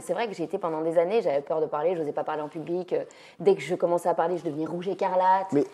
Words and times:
C'est 0.00 0.12
vrai 0.12 0.28
que 0.28 0.34
j'ai 0.34 0.44
été 0.44 0.58
pendant 0.58 0.80
des 0.82 0.98
années, 0.98 1.22
j'avais 1.22 1.40
peur 1.40 1.60
de 1.60 1.66
parler, 1.66 1.94
je 1.94 2.00
n'osais 2.00 2.12
pas 2.12 2.24
parler 2.24 2.42
en 2.42 2.48
public. 2.48 2.94
Dès 3.40 3.54
que 3.54 3.60
je 3.60 3.74
commençais 3.74 4.08
à 4.08 4.14
parler, 4.14 4.36
je 4.38 4.44
devenais 4.44 4.66
rouge 4.66 4.88
écarlate. 4.88 5.52
Mais 5.52 5.64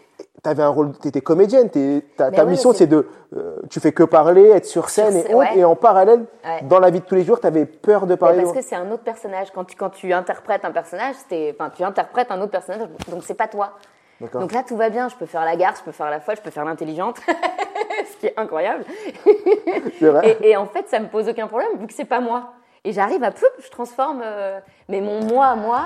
tu 0.42 0.50
avais 0.50 0.62
un 0.62 0.68
rôle, 0.68 0.92
tu 1.00 1.08
étais 1.08 1.20
comédienne, 1.20 1.70
ta, 2.16 2.30
ta 2.30 2.44
mission 2.44 2.72
c'est 2.72 2.86
de. 2.86 3.08
Euh, 3.36 3.56
tu 3.70 3.80
fais 3.80 3.92
que 3.92 4.02
parler, 4.02 4.48
être 4.50 4.66
sur 4.66 4.88
scène 4.88 5.16
et, 5.16 5.58
et 5.58 5.64
en 5.64 5.76
parallèle, 5.76 6.24
dans 6.62 6.78
la 6.78 6.90
vie 6.90 7.00
de 7.00 7.04
tous 7.04 7.14
les 7.14 7.24
jours, 7.24 7.40
tu 7.40 7.46
avais 7.46 7.66
peur 7.66 8.06
de 8.06 8.14
parler. 8.14 8.42
parce 8.42 8.54
que 8.54 8.62
c'est 8.62 8.76
un 8.76 8.90
autre 8.90 9.04
personnage. 9.04 9.50
Quand 9.52 9.64
tu, 9.64 9.76
quand 9.76 9.90
tu 9.90 10.12
interprètes 10.12 10.64
un 10.64 10.72
personnage, 10.72 11.16
enfin, 11.52 11.70
tu 11.70 11.82
interprètes 11.82 12.30
un 12.30 12.40
autre 12.40 12.52
personnage, 12.52 12.88
donc 13.08 13.22
c'est 13.24 13.34
pas 13.34 13.48
toi. 13.48 13.72
Donc 14.34 14.52
là, 14.52 14.62
tout 14.62 14.76
va 14.76 14.88
bien. 14.88 15.08
Je 15.08 15.16
peux 15.16 15.26
faire 15.26 15.44
la 15.44 15.56
garce, 15.56 15.80
je 15.80 15.84
peux 15.84 15.92
faire 15.92 16.10
la 16.10 16.20
folle, 16.20 16.36
je 16.36 16.42
peux 16.42 16.50
faire 16.50 16.64
l'intelligente, 16.64 17.18
ce 18.12 18.16
qui 18.18 18.26
est 18.26 18.38
incroyable. 18.38 18.84
et, 19.26 20.50
et, 20.50 20.56
en 20.56 20.66
fait, 20.66 20.88
ça 20.88 21.00
me 21.00 21.08
pose 21.08 21.28
aucun 21.28 21.48
problème 21.48 21.76
vu 21.78 21.86
que 21.86 21.92
c'est 21.92 22.04
pas 22.04 22.20
moi. 22.20 22.52
Et 22.84 22.92
j'arrive 22.92 23.22
à 23.22 23.30
peu, 23.30 23.46
je 23.64 23.70
transforme, 23.70 24.22
euh, 24.24 24.58
mais 24.88 25.00
mon 25.00 25.22
moi, 25.24 25.54
moi. 25.54 25.82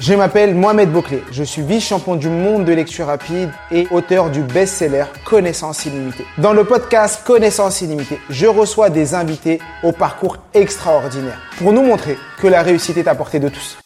Je 0.00 0.14
m'appelle 0.14 0.54
Mohamed 0.54 0.90
Bouclé, 0.90 1.22
je 1.30 1.42
suis 1.42 1.60
vice-champion 1.60 2.16
du 2.16 2.30
monde 2.30 2.64
de 2.64 2.72
lecture 2.72 3.08
rapide 3.08 3.50
et 3.70 3.86
auteur 3.90 4.30
du 4.30 4.40
best-seller 4.40 5.04
Connaissance 5.26 5.84
illimitée. 5.84 6.24
Dans 6.38 6.54
le 6.54 6.64
podcast 6.64 7.26
Connaissance 7.26 7.82
illimitée, 7.82 8.18
je 8.30 8.46
reçois 8.46 8.88
des 8.88 9.14
invités 9.14 9.60
au 9.82 9.92
parcours 9.92 10.38
extraordinaire 10.54 11.42
pour 11.58 11.74
nous 11.74 11.82
montrer 11.82 12.16
que 12.40 12.46
la 12.46 12.62
réussite 12.62 12.96
est 12.96 13.06
à 13.06 13.14
portée 13.14 13.38
de 13.38 13.50
tous. 13.50 13.76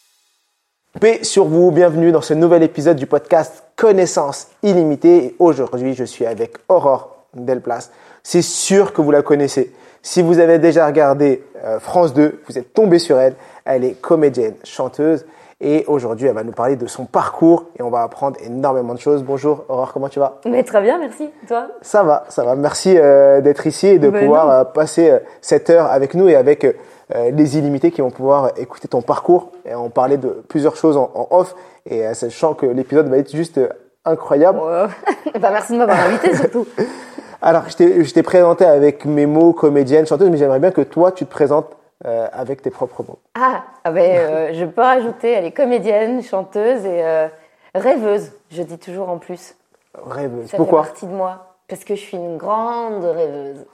Paix 1.00 1.24
sur 1.24 1.46
vous, 1.46 1.72
bienvenue 1.72 2.12
dans 2.12 2.20
ce 2.20 2.34
nouvel 2.34 2.62
épisode 2.62 2.98
du 2.98 3.06
podcast 3.06 3.64
Connaissance 3.74 4.46
illimitée. 4.62 5.34
aujourd'hui, 5.40 5.94
je 5.94 6.04
suis 6.04 6.26
avec 6.26 6.54
Aurore 6.68 7.11
Delplace. 7.34 7.90
C'est 8.22 8.42
sûr 8.42 8.92
que 8.92 9.00
vous 9.00 9.10
la 9.10 9.22
connaissez. 9.22 9.72
Si 10.02 10.20
vous 10.20 10.38
avez 10.40 10.58
déjà 10.58 10.86
regardé 10.86 11.44
euh, 11.64 11.78
France 11.78 12.12
2, 12.12 12.42
vous 12.48 12.58
êtes 12.58 12.74
tombé 12.74 12.98
sur 12.98 13.18
elle. 13.18 13.34
Elle 13.64 13.84
est 13.84 14.00
comédienne, 14.00 14.54
chanteuse. 14.64 15.24
Et 15.60 15.84
aujourd'hui, 15.86 16.26
elle 16.26 16.34
va 16.34 16.42
nous 16.42 16.52
parler 16.52 16.74
de 16.74 16.88
son 16.88 17.04
parcours 17.04 17.66
et 17.78 17.82
on 17.82 17.90
va 17.90 18.02
apprendre 18.02 18.36
énormément 18.44 18.94
de 18.94 18.98
choses. 18.98 19.22
Bonjour 19.22 19.64
Aurore, 19.68 19.92
comment 19.92 20.08
tu 20.08 20.18
vas? 20.18 20.40
Mais 20.44 20.64
Très 20.64 20.82
bien, 20.82 20.98
merci. 20.98 21.30
Toi? 21.46 21.68
Ça 21.82 22.02
va, 22.02 22.24
ça 22.28 22.42
va. 22.42 22.56
Merci 22.56 22.96
euh, 22.98 23.40
d'être 23.40 23.64
ici 23.64 23.86
et 23.86 23.98
de 24.00 24.10
ben 24.10 24.24
pouvoir 24.24 24.50
euh, 24.50 24.64
passer 24.64 25.20
cette 25.40 25.70
heure 25.70 25.86
avec 25.86 26.14
nous 26.14 26.28
et 26.28 26.34
avec 26.34 26.66
les 27.14 27.58
illimités 27.58 27.90
qui 27.90 28.00
vont 28.00 28.10
pouvoir 28.10 28.52
écouter 28.56 28.88
ton 28.88 29.02
parcours 29.02 29.52
et 29.66 29.74
en 29.74 29.90
parler 29.90 30.16
de 30.16 30.42
plusieurs 30.48 30.76
choses 30.76 30.96
en, 30.96 31.28
off. 31.30 31.54
Et 31.84 32.12
sachant 32.14 32.54
que 32.54 32.64
l'épisode 32.64 33.08
va 33.08 33.18
être 33.18 33.36
juste 33.36 33.60
incroyable. 34.04 34.58
bah, 35.40 35.50
merci 35.52 35.74
de 35.74 35.78
m'avoir 35.78 36.00
invité 36.00 36.34
surtout. 36.34 36.66
Alors, 37.44 37.68
je 37.68 38.12
t'ai 38.12 38.22
présenté 38.22 38.64
avec 38.64 39.04
mes 39.04 39.26
mots 39.26 39.52
comédienne, 39.52 40.06
chanteuse, 40.06 40.30
mais 40.30 40.36
j'aimerais 40.36 40.60
bien 40.60 40.70
que 40.70 40.80
toi, 40.80 41.10
tu 41.10 41.26
te 41.26 41.30
présentes 41.30 41.76
euh, 42.06 42.28
avec 42.32 42.62
tes 42.62 42.70
propres 42.70 43.02
mots. 43.02 43.18
Ah, 43.34 43.64
ah 43.82 43.90
ben, 43.90 44.16
euh, 44.16 44.50
je 44.54 44.64
peux 44.64 44.80
rajouter, 44.80 45.32
elle 45.32 45.44
est 45.44 45.52
comédienne, 45.52 46.22
chanteuse 46.22 46.86
et 46.86 47.04
euh, 47.04 47.26
rêveuse, 47.74 48.30
je 48.52 48.62
dis 48.62 48.78
toujours 48.78 49.08
en 49.08 49.18
plus. 49.18 49.56
Rêveuse, 49.94 50.50
ça 50.50 50.56
pourquoi? 50.56 50.84
fait 50.84 50.90
partie 50.90 51.06
de 51.06 51.12
moi, 51.12 51.56
parce 51.66 51.82
que 51.82 51.96
je 51.96 52.00
suis 52.00 52.16
une 52.16 52.36
grande 52.36 53.04
rêveuse. 53.04 53.66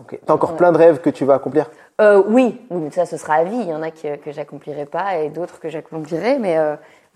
Ok. 0.00 0.20
T'as 0.24 0.32
encore 0.32 0.54
plein 0.54 0.70
de 0.70 0.78
rêves 0.78 1.00
que 1.00 1.10
tu 1.10 1.24
vas 1.24 1.34
accomplir? 1.34 1.68
Oui, 2.00 2.60
oui, 2.70 2.92
ça 2.92 3.04
ce 3.04 3.16
sera 3.16 3.34
à 3.34 3.44
vie. 3.44 3.56
Il 3.56 3.68
y 3.68 3.74
en 3.74 3.82
a 3.82 3.90
que, 3.90 4.14
que 4.14 4.30
j'accomplirai 4.30 4.86
pas 4.86 5.16
et 5.16 5.28
d'autres 5.28 5.58
que 5.58 5.68
j'accomplirai, 5.68 6.38
mais, 6.38 6.56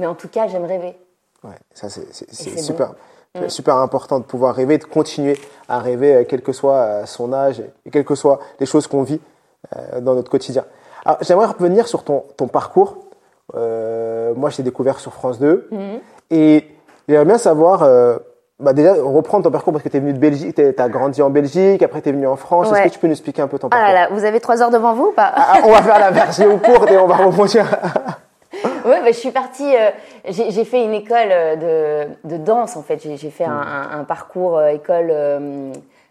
mais 0.01 0.07
en 0.07 0.17
tout 0.17 0.27
cas, 0.27 0.49
j'aime 0.49 0.65
rêver. 0.65 0.97
Ouais, 1.45 1.55
ça 1.73 1.89
c'est 1.89 2.13
super. 2.59 2.95
C'est 3.41 3.49
super 3.49 3.77
important 3.77 4.19
de 4.19 4.25
pouvoir 4.25 4.55
rêver, 4.55 4.77
de 4.77 4.85
continuer 4.85 5.39
à 5.67 5.79
rêver, 5.79 6.15
euh, 6.15 6.25
quel 6.29 6.43
que 6.43 6.53
soit 6.53 6.77
euh, 6.77 7.07
son 7.07 7.33
âge 7.33 7.63
et 7.87 7.91
quelles 7.91 8.05
que 8.05 8.15
soient 8.15 8.41
les 8.61 8.67
choses 8.67 8.87
qu'on 8.87 9.03
vit 9.03 9.21
euh, 9.75 10.01
dans 10.01 10.15
notre 10.15 10.31
quotidien. 10.31 10.65
Alors, 11.07 11.19
j'aimerais 11.23 11.47
revenir 11.47 11.89
sur 11.89 12.05
ton, 12.05 12.25
ton 12.37 12.47
parcours. 12.47 12.99
moi, 13.55 14.51
je 14.51 14.57
t'ai 14.57 14.63
découvert 14.63 15.01
sur 15.01 15.15
France 15.15 15.39
2. 15.39 15.69
Mhm. 15.71 16.01
Et 16.31 16.69
j'aimerais 17.09 17.25
bien 17.25 17.39
savoir, 17.39 17.81
bah 18.61 18.73
déjà, 18.75 18.95
reprendre 18.95 19.45
ton 19.45 19.51
parcours 19.51 19.73
parce 19.73 19.83
que 19.83 19.89
tu 19.89 19.97
es 19.97 20.01
venu 20.01 20.13
de 20.13 20.19
Belgique, 20.19 20.55
tu 20.55 20.63
as 20.63 20.89
grandi 20.89 21.23
en 21.23 21.31
Belgique, 21.31 21.83
après 21.83 22.03
tu 22.03 22.11
es 22.11 22.13
venu 22.13 22.27
en 22.27 22.37
France. 22.37 22.71
Est-ce 22.71 22.83
que 22.83 22.89
tu 22.89 22.99
peux 22.99 23.07
nous 23.09 23.15
expliquer 23.15 23.43
un 23.43 23.49
peu 23.49 23.59
ton 23.59 23.69
parcours 23.69 23.87
ah 23.89 23.93
là 23.93 24.09
là, 24.09 24.15
Vous 24.15 24.25
avez 24.25 24.41
trois 24.41 24.63
heures 24.63 24.71
devant 24.71 24.95
vous 24.95 25.07
ou 25.07 25.13
pas? 25.13 25.33
Ah, 25.35 25.59
On 25.65 25.73
va 25.73 25.83
faire 25.83 25.99
la 25.99 26.11
version 26.11 26.59
courte 26.65 26.91
et 26.91 26.99
on 26.99 27.07
va 27.07 27.17
rebondir. 27.17 27.67
Oui, 28.85 28.95
bah, 29.01 29.07
je 29.07 29.13
suis 29.13 29.31
partie. 29.31 29.77
Euh, 29.77 29.91
j'ai 30.29 30.65
fait 30.65 30.85
une 30.85 30.93
école 30.93 31.31
euh, 31.31 32.07
de, 32.25 32.29
de 32.29 32.37
danse 32.37 32.77
en 32.77 32.83
fait. 32.83 33.01
J'ai 33.03 33.31
fait 33.31 33.45
un, 33.45 33.53
un, 33.53 34.01
un, 34.01 34.05
parcours 34.05 34.59
euh, 34.59 34.69
école 34.69 35.13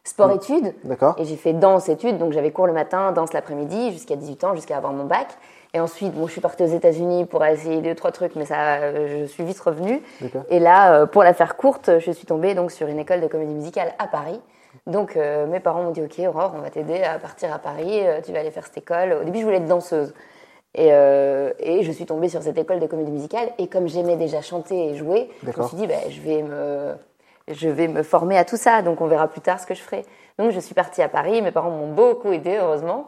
sport-études. 0.03 0.73
D'accord. 0.83 1.15
Et 1.17 1.25
j'ai 1.25 1.35
fait 1.35 1.53
danse-études. 1.53 2.17
Donc 2.17 2.33
j'avais 2.33 2.51
cours 2.51 2.67
le 2.67 2.73
matin, 2.73 3.11
danse 3.11 3.33
l'après-midi, 3.33 3.91
jusqu'à 3.91 4.15
18 4.15 4.43
ans, 4.43 4.55
jusqu'à 4.55 4.77
avoir 4.77 4.93
mon 4.93 5.05
bac. 5.05 5.27
Et 5.73 5.79
ensuite, 5.79 6.13
bon, 6.13 6.27
je 6.27 6.33
suis 6.33 6.41
partie 6.41 6.63
aux 6.63 6.67
États-Unis 6.67 7.25
pour 7.25 7.45
essayer 7.45 7.79
deux 7.79 7.95
trois 7.95 8.11
trucs, 8.11 8.35
mais 8.35 8.43
ça, 8.43 8.91
je 9.07 9.25
suis 9.25 9.45
vite 9.45 9.59
revenue. 9.61 10.01
Et 10.49 10.59
là, 10.59 11.05
pour 11.05 11.23
la 11.23 11.33
faire 11.33 11.55
courte, 11.55 11.91
je 11.99 12.11
suis 12.11 12.25
tombée 12.25 12.55
donc 12.55 12.71
sur 12.71 12.87
une 12.87 12.99
école 12.99 13.21
de 13.21 13.27
comédie 13.27 13.53
musicale 13.53 13.93
à 13.97 14.07
Paris. 14.07 14.41
Donc 14.85 15.15
mes 15.15 15.61
parents 15.61 15.83
m'ont 15.83 15.91
dit 15.91 16.01
OK, 16.01 16.19
Aurore, 16.27 16.51
on 16.57 16.61
va 16.61 16.71
t'aider 16.71 17.01
à 17.03 17.19
partir 17.19 17.53
à 17.53 17.59
Paris. 17.59 18.01
tu 18.25 18.33
vas 18.33 18.39
aller 18.39 18.51
faire 18.51 18.65
cette 18.65 18.79
école. 18.79 19.19
Au 19.21 19.23
début, 19.23 19.39
je 19.39 19.45
voulais 19.45 19.57
être 19.57 19.65
danseuse. 19.65 20.13
Et, 20.73 20.89
euh, 20.91 21.51
et, 21.59 21.83
je 21.83 21.91
suis 21.91 22.05
tombée 22.05 22.29
sur 22.29 22.41
cette 22.41 22.57
école 22.57 22.79
de 22.79 22.87
comédie 22.87 23.11
musicale. 23.11 23.49
Et 23.57 23.67
comme 23.67 23.87
j'aimais 23.87 24.15
déjà 24.15 24.41
chanter 24.41 24.89
et 24.89 24.95
jouer, 24.95 25.29
je 25.43 25.61
me 25.61 25.67
suis 25.67 25.77
dit, 25.77 25.87
bah, 25.87 25.95
je, 26.09 26.21
vais 26.21 26.43
me, 26.43 26.93
je 27.49 27.67
vais 27.67 27.89
me 27.89 28.03
former 28.03 28.37
à 28.37 28.45
tout 28.45 28.57
ça. 28.57 28.81
Donc 28.81 29.01
on 29.01 29.07
verra 29.07 29.27
plus 29.27 29.41
tard 29.41 29.59
ce 29.59 29.65
que 29.65 29.73
je 29.73 29.81
ferai. 29.81 30.05
Donc 30.39 30.51
je 30.51 30.59
suis 30.59 30.73
partie 30.73 31.01
à 31.01 31.09
Paris. 31.09 31.41
Mes 31.41 31.51
parents 31.51 31.71
m'ont 31.71 31.91
beaucoup 31.91 32.31
aidé, 32.31 32.57
heureusement. 32.61 33.05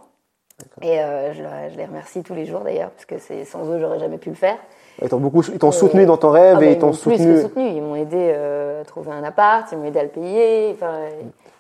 Et 0.82 1.02
euh, 1.02 1.34
je, 1.34 1.78
les 1.78 1.86
remercie 1.86 2.22
tous 2.22 2.34
les 2.34 2.46
jours 2.46 2.62
d'ailleurs, 2.62 2.92
parce 2.92 3.06
que 3.06 3.16
sans 3.46 3.70
eux, 3.70 3.80
j'aurais 3.80 4.00
jamais 4.00 4.18
pu 4.18 4.30
le 4.30 4.36
faire. 4.36 4.58
Ils 5.02 5.10
t'ont 5.10 5.20
beaucoup, 5.20 5.42
ils 5.42 5.58
t'ont 5.58 5.72
soutenu 5.72 6.06
dans 6.06 6.18
ton 6.18 6.30
rêve 6.30 6.56
ah, 6.58 6.60
bah, 6.60 6.66
et 6.66 6.74
ils 6.74 6.80
t'ont 6.80 6.94
soutenu. 6.94 7.42
soutenu. 7.42 7.68
Ils 7.68 7.82
m'ont 7.82 7.96
aidé 7.96 8.32
euh, 8.36 8.82
à 8.82 8.86
trouver 8.86 9.12
un 9.12 9.24
appart, 9.24 9.68
ils 9.72 9.78
m'ont 9.78 9.86
aidé 9.86 10.00
à 10.00 10.04
le 10.04 10.10
payer. 10.10 10.72
Enfin, 10.74 11.00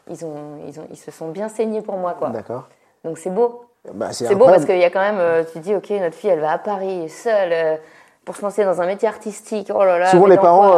ils 0.09 0.23
ont, 0.25 0.59
ils 0.67 0.79
ont, 0.79 0.87
ils 0.91 0.97
se 0.97 1.11
sont 1.11 1.29
bien 1.29 1.49
saignés 1.49 1.81
pour 1.81 1.97
moi, 1.97 2.13
quoi. 2.13 2.29
D'accord. 2.29 2.67
Donc 3.03 3.17
c'est 3.17 3.31
beau. 3.31 3.65
Bah, 3.91 4.07
c'est 4.11 4.33
beau 4.35 4.45
parce 4.45 4.63
qu'il 4.63 4.77
y 4.77 4.83
a 4.85 4.89
quand 4.89 5.01
même, 5.01 5.17
euh, 5.19 5.43
tu 5.51 5.59
dis, 5.59 5.75
ok, 5.75 5.89
notre 6.01 6.15
fille, 6.15 6.29
elle 6.29 6.39
va 6.39 6.51
à 6.51 6.57
Paris 6.57 7.09
seule 7.09 7.49
euh, 7.51 7.75
pour 8.23 8.37
se 8.37 8.41
lancer 8.41 8.63
dans 8.63 8.81
un 8.81 8.85
métier 8.85 9.09
artistique. 9.09 9.69
Oh 9.75 9.83
là 9.83 9.99
là. 9.99 10.05
Souvent 10.09 10.27
les 10.27 10.37
parents, 10.37 10.71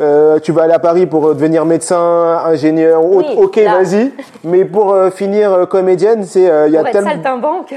euh, 0.00 0.38
tu 0.38 0.52
vas 0.52 0.64
aller 0.64 0.74
à 0.74 0.78
Paris 0.78 1.06
pour 1.06 1.34
devenir 1.34 1.64
médecin, 1.64 2.42
ingénieur, 2.44 3.02
oui, 3.02 3.24
ok, 3.38 3.58
vas-y. 3.58 4.12
Mais 4.44 4.66
pour 4.66 4.94
finir 5.14 5.66
comédienne, 5.66 6.24
c'est 6.24 6.42
il 6.66 6.72
y 6.72 6.76
a 6.76 6.84
tellement. 6.84 7.10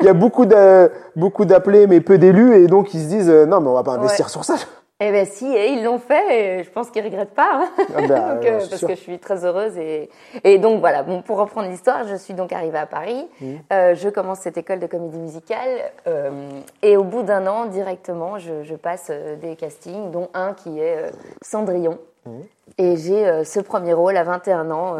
Il 0.00 0.06
y 0.06 0.08
a 0.08 0.14
beaucoup 0.14 0.46
de 0.46 0.90
beaucoup 1.14 1.44
d'appelés 1.44 1.86
mais 1.86 2.00
peu 2.00 2.16
d'élus 2.16 2.56
et 2.56 2.66
donc 2.68 2.94
ils 2.94 3.02
se 3.02 3.08
disent 3.08 3.30
non 3.30 3.60
mais 3.60 3.68
on 3.68 3.74
va 3.74 3.82
pas 3.82 3.92
investir 3.92 4.30
sur 4.30 4.44
ça. 4.44 4.54
Eh 5.00 5.12
bien 5.12 5.24
si, 5.24 5.46
et 5.46 5.68
ils 5.68 5.84
l'ont 5.84 6.00
fait, 6.00 6.58
et 6.58 6.64
je 6.64 6.70
pense 6.70 6.90
qu'ils 6.90 7.04
regrettent 7.04 7.34
pas, 7.34 7.50
hein. 7.52 7.70
ah 7.78 8.00
ben, 8.08 8.40
euh, 8.42 8.58
parce 8.68 8.80
que 8.80 8.96
je 8.96 9.00
suis 9.00 9.20
très 9.20 9.44
heureuse. 9.44 9.78
Et, 9.78 10.10
et 10.42 10.58
donc 10.58 10.80
voilà, 10.80 11.04
bon, 11.04 11.22
pour 11.22 11.38
reprendre 11.38 11.68
l'histoire, 11.68 12.04
je 12.08 12.16
suis 12.16 12.34
donc 12.34 12.52
arrivée 12.52 12.78
à 12.78 12.86
Paris, 12.86 13.28
mmh. 13.40 13.54
euh, 13.72 13.94
je 13.94 14.08
commence 14.08 14.40
cette 14.40 14.58
école 14.58 14.80
de 14.80 14.88
comédie 14.88 15.18
musicale, 15.18 15.68
euh, 16.08 16.50
et 16.82 16.96
au 16.96 17.04
bout 17.04 17.22
d'un 17.22 17.46
an, 17.46 17.66
directement, 17.66 18.38
je, 18.40 18.64
je, 18.64 18.74
passe 18.74 19.12
des 19.40 19.54
castings, 19.54 20.10
dont 20.10 20.30
un 20.34 20.52
qui 20.52 20.80
est 20.80 21.12
Cendrillon. 21.42 21.98
Mmh. 22.26 22.30
Et 22.78 22.96
j'ai 22.96 23.44
ce 23.44 23.60
premier 23.60 23.92
rôle 23.92 24.16
à 24.16 24.24
21 24.24 24.68
ans, 24.72 24.96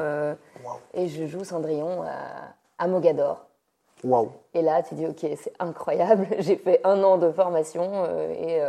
et 0.94 1.08
je 1.08 1.26
joue 1.26 1.42
Cendrillon 1.42 2.02
à, 2.02 2.84
à 2.84 2.86
Mogador. 2.86 3.46
Wow. 4.04 4.30
Et 4.54 4.62
là, 4.62 4.80
tu 4.84 4.94
dis, 4.94 5.06
ok, 5.06 5.26
c'est 5.42 5.52
incroyable, 5.58 6.28
j'ai 6.38 6.54
fait 6.54 6.80
un 6.84 7.02
an 7.02 7.18
de 7.18 7.32
formation, 7.32 8.04
et 8.30 8.60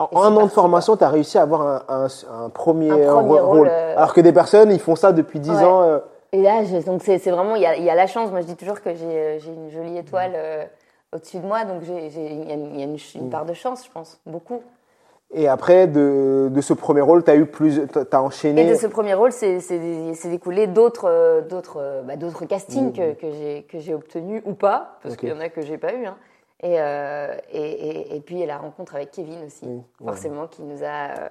en 0.00 0.22
un 0.22 0.36
an 0.36 0.46
de 0.46 0.50
formation, 0.50 0.96
tu 0.96 1.04
as 1.04 1.10
réussi 1.10 1.36
à 1.36 1.42
avoir 1.42 1.84
un, 1.88 2.06
un, 2.30 2.48
premier, 2.48 2.90
rôle. 2.90 3.68
Euh, 3.70 3.94
Alors 3.96 4.14
que 4.14 4.20
des 4.20 4.32
personnes, 4.32 4.72
ils 4.72 4.80
font 4.80 4.96
ça 4.96 5.12
depuis 5.12 5.40
10 5.40 5.50
ans. 5.50 5.82
Euh. 5.82 5.98
Et 6.32 6.42
là, 6.42 6.62
donc 6.86 7.02
c'est 7.04 7.18
vraiment, 7.30 7.56
il 7.56 7.62
y 7.62 7.66
a, 7.66 7.76
y 7.76 7.90
a, 7.90 7.94
la 7.94 8.06
chance. 8.06 8.30
Moi, 8.30 8.40
je 8.40 8.46
dis 8.46 8.56
toujours 8.56 8.80
que 8.80 8.94
j'ai 8.94 9.04
euh, 9.04 9.38
une 9.46 9.70
jolie 9.70 9.98
étoile 9.98 10.32
au-dessus 11.12 11.38
de 11.38 11.46
moi, 11.46 11.64
donc 11.64 11.82
il 11.82 11.92
y 11.92 12.50
a, 12.50 12.54
une, 12.54 12.96
une, 13.14 13.26
mm. 13.26 13.30
part 13.30 13.44
de 13.44 13.52
chance, 13.52 13.84
je 13.84 13.90
pense, 13.90 14.18
beaucoup. 14.26 14.62
Et 15.32 15.48
après, 15.48 15.86
de, 15.86 16.48
de 16.50 16.60
ce 16.60 16.72
premier 16.72 17.02
rôle, 17.02 17.22
tu 17.22 17.30
as 17.30 17.36
eu 17.36 17.46
plus, 17.46 17.82
tu 17.92 17.98
as 18.16 18.22
enchaîné. 18.22 18.62
Et 18.62 18.70
de 18.70 18.76
ce 18.76 18.86
premier 18.86 19.14
rôle, 19.14 19.32
c'est 19.32 19.60
découlé 20.24 20.66
d'autres 20.66 21.44
d'autres 21.48 22.02
bah, 22.04 22.14
castings 22.48 22.90
mm. 22.90 23.14
que, 23.16 23.60
que 23.60 23.78
j'ai 23.78 23.94
obtenus 23.94 24.42
ou 24.46 24.54
pas, 24.54 24.98
parce 25.02 25.16
qu'il 25.16 25.28
y 25.28 25.32
en 25.32 25.40
a 25.40 25.50
que 25.50 25.60
j'ai 25.60 25.78
pas 25.78 25.92
eu. 25.92 26.06
Hein. 26.06 26.16
Et, 26.62 26.74
et, 27.52 28.16
et, 28.16 28.20
puis 28.20 28.44
la 28.44 28.58
rencontre 28.58 28.94
avec 28.94 29.12
Kevin 29.12 29.44
aussi, 29.46 29.66
forcément, 30.04 30.46
qui 30.46 30.62
nous 30.62 30.84
a 30.84 31.28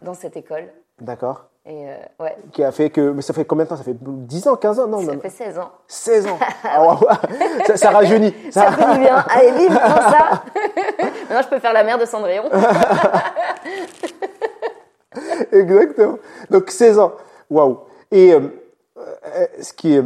dans 0.00 0.14
cette 0.14 0.36
école. 0.38 0.70
D'accord. 1.00 1.50
Et 1.66 1.86
ouais. 2.18 2.36
Qui 2.52 2.64
a 2.64 2.72
fait 2.72 2.88
que. 2.90 3.10
Mais 3.10 3.20
ça 3.22 3.34
fait 3.34 3.44
combien 3.44 3.64
de 3.64 3.70
temps? 3.70 3.76
Ça 3.76 3.84
fait 3.84 3.96
10 4.00 4.48
ans, 4.48 4.56
15 4.56 4.80
ans? 4.80 4.86
Non, 4.86 5.00
Ça 5.00 5.18
fait 5.18 5.28
16 5.28 5.58
ans. 5.58 5.70
16 5.86 6.26
ans 6.26 6.38
ah 6.64 6.98
ça, 7.66 7.76
ça, 7.76 7.90
rajeunit. 7.90 8.34
Ça, 8.50 8.72
fait 8.72 8.94
du 8.94 9.00
bien. 9.00 9.16
Allez, 9.28 9.52
vive 9.52 9.68
pour 9.68 9.78
ça 9.78 10.42
Maintenant, 10.98 11.42
je 11.42 11.48
peux 11.48 11.58
faire 11.58 11.74
la 11.74 11.84
mère 11.84 11.98
de 11.98 12.06
Cendrillon. 12.06 12.44
Exactement. 15.52 16.18
Donc 16.50 16.70
16 16.70 16.98
ans. 16.98 17.12
Waouh. 17.50 17.80
Et 18.10 18.32
euh, 18.32 18.40
euh, 18.96 19.46
ce 19.60 19.72
qui 19.72 19.94
est. 19.96 20.04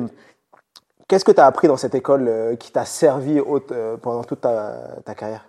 Qu'est-ce 1.08 1.24
que 1.24 1.32
tu 1.32 1.40
as 1.40 1.46
appris 1.46 1.68
dans 1.68 1.76
cette 1.76 1.94
école 1.94 2.26
euh, 2.28 2.56
qui 2.56 2.72
t'a 2.72 2.84
servi 2.84 3.40
pendant 4.02 4.24
toute 4.24 4.40
ta, 4.40 5.14
carrière? 5.16 5.46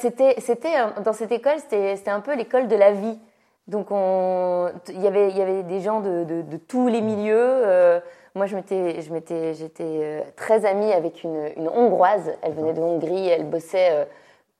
C'était, 0.00 0.36
c'était 0.38 0.74
dans 1.04 1.12
cette 1.12 1.32
école, 1.32 1.58
c'était, 1.58 2.10
un 2.10 2.20
peu 2.20 2.34
l'école 2.34 2.68
de 2.68 2.76
la 2.76 2.92
vie. 2.92 3.18
Donc 3.66 3.88
il 3.90 5.00
y 5.00 5.06
avait, 5.06 5.30
il 5.30 5.36
y 5.36 5.42
avait 5.42 5.62
des 5.62 5.80
gens 5.80 6.00
de, 6.00 6.24
de, 6.24 6.56
tous 6.56 6.88
les 6.88 7.00
milieux. 7.00 8.00
moi, 8.34 8.46
je 8.46 8.56
m'étais, 8.56 9.00
je 9.02 9.12
m'étais, 9.12 9.54
j'étais 9.54 10.24
très 10.36 10.64
amie 10.64 10.92
avec 10.92 11.24
une, 11.24 11.50
une 11.56 11.68
hongroise. 11.68 12.32
Elle 12.42 12.54
venait 12.54 12.72
de 12.72 12.80
Hongrie. 12.80 13.28
Elle 13.28 13.46
bossait 13.46 14.06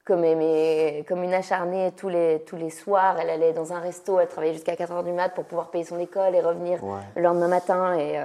comme, 0.05 0.25
comme 1.09 1.23
une 1.23 1.35
acharnée 1.35 1.93
tous 1.97 2.09
les, 2.09 2.43
tous 2.47 2.57
les 2.57 2.71
soirs. 2.71 3.19
Elle 3.21 3.31
allait 3.31 3.53
dans 3.53 3.73
un 3.73 3.79
resto, 3.79 4.19
elle 4.19 4.29
travaillait 4.29 4.55
jusqu'à 4.55 4.77
4 4.77 4.93
heures 4.93 5.05
du 5.05 5.13
mat 5.13 5.31
pour 5.31 5.45
pouvoir 5.45 5.71
payer 5.71 5.85
son 5.85 5.99
école 5.99 6.35
et 6.35 6.41
revenir 6.41 6.81
le 7.15 7.23
lendemain 7.23 7.49
matin. 7.49 7.95
Et, 7.99 8.19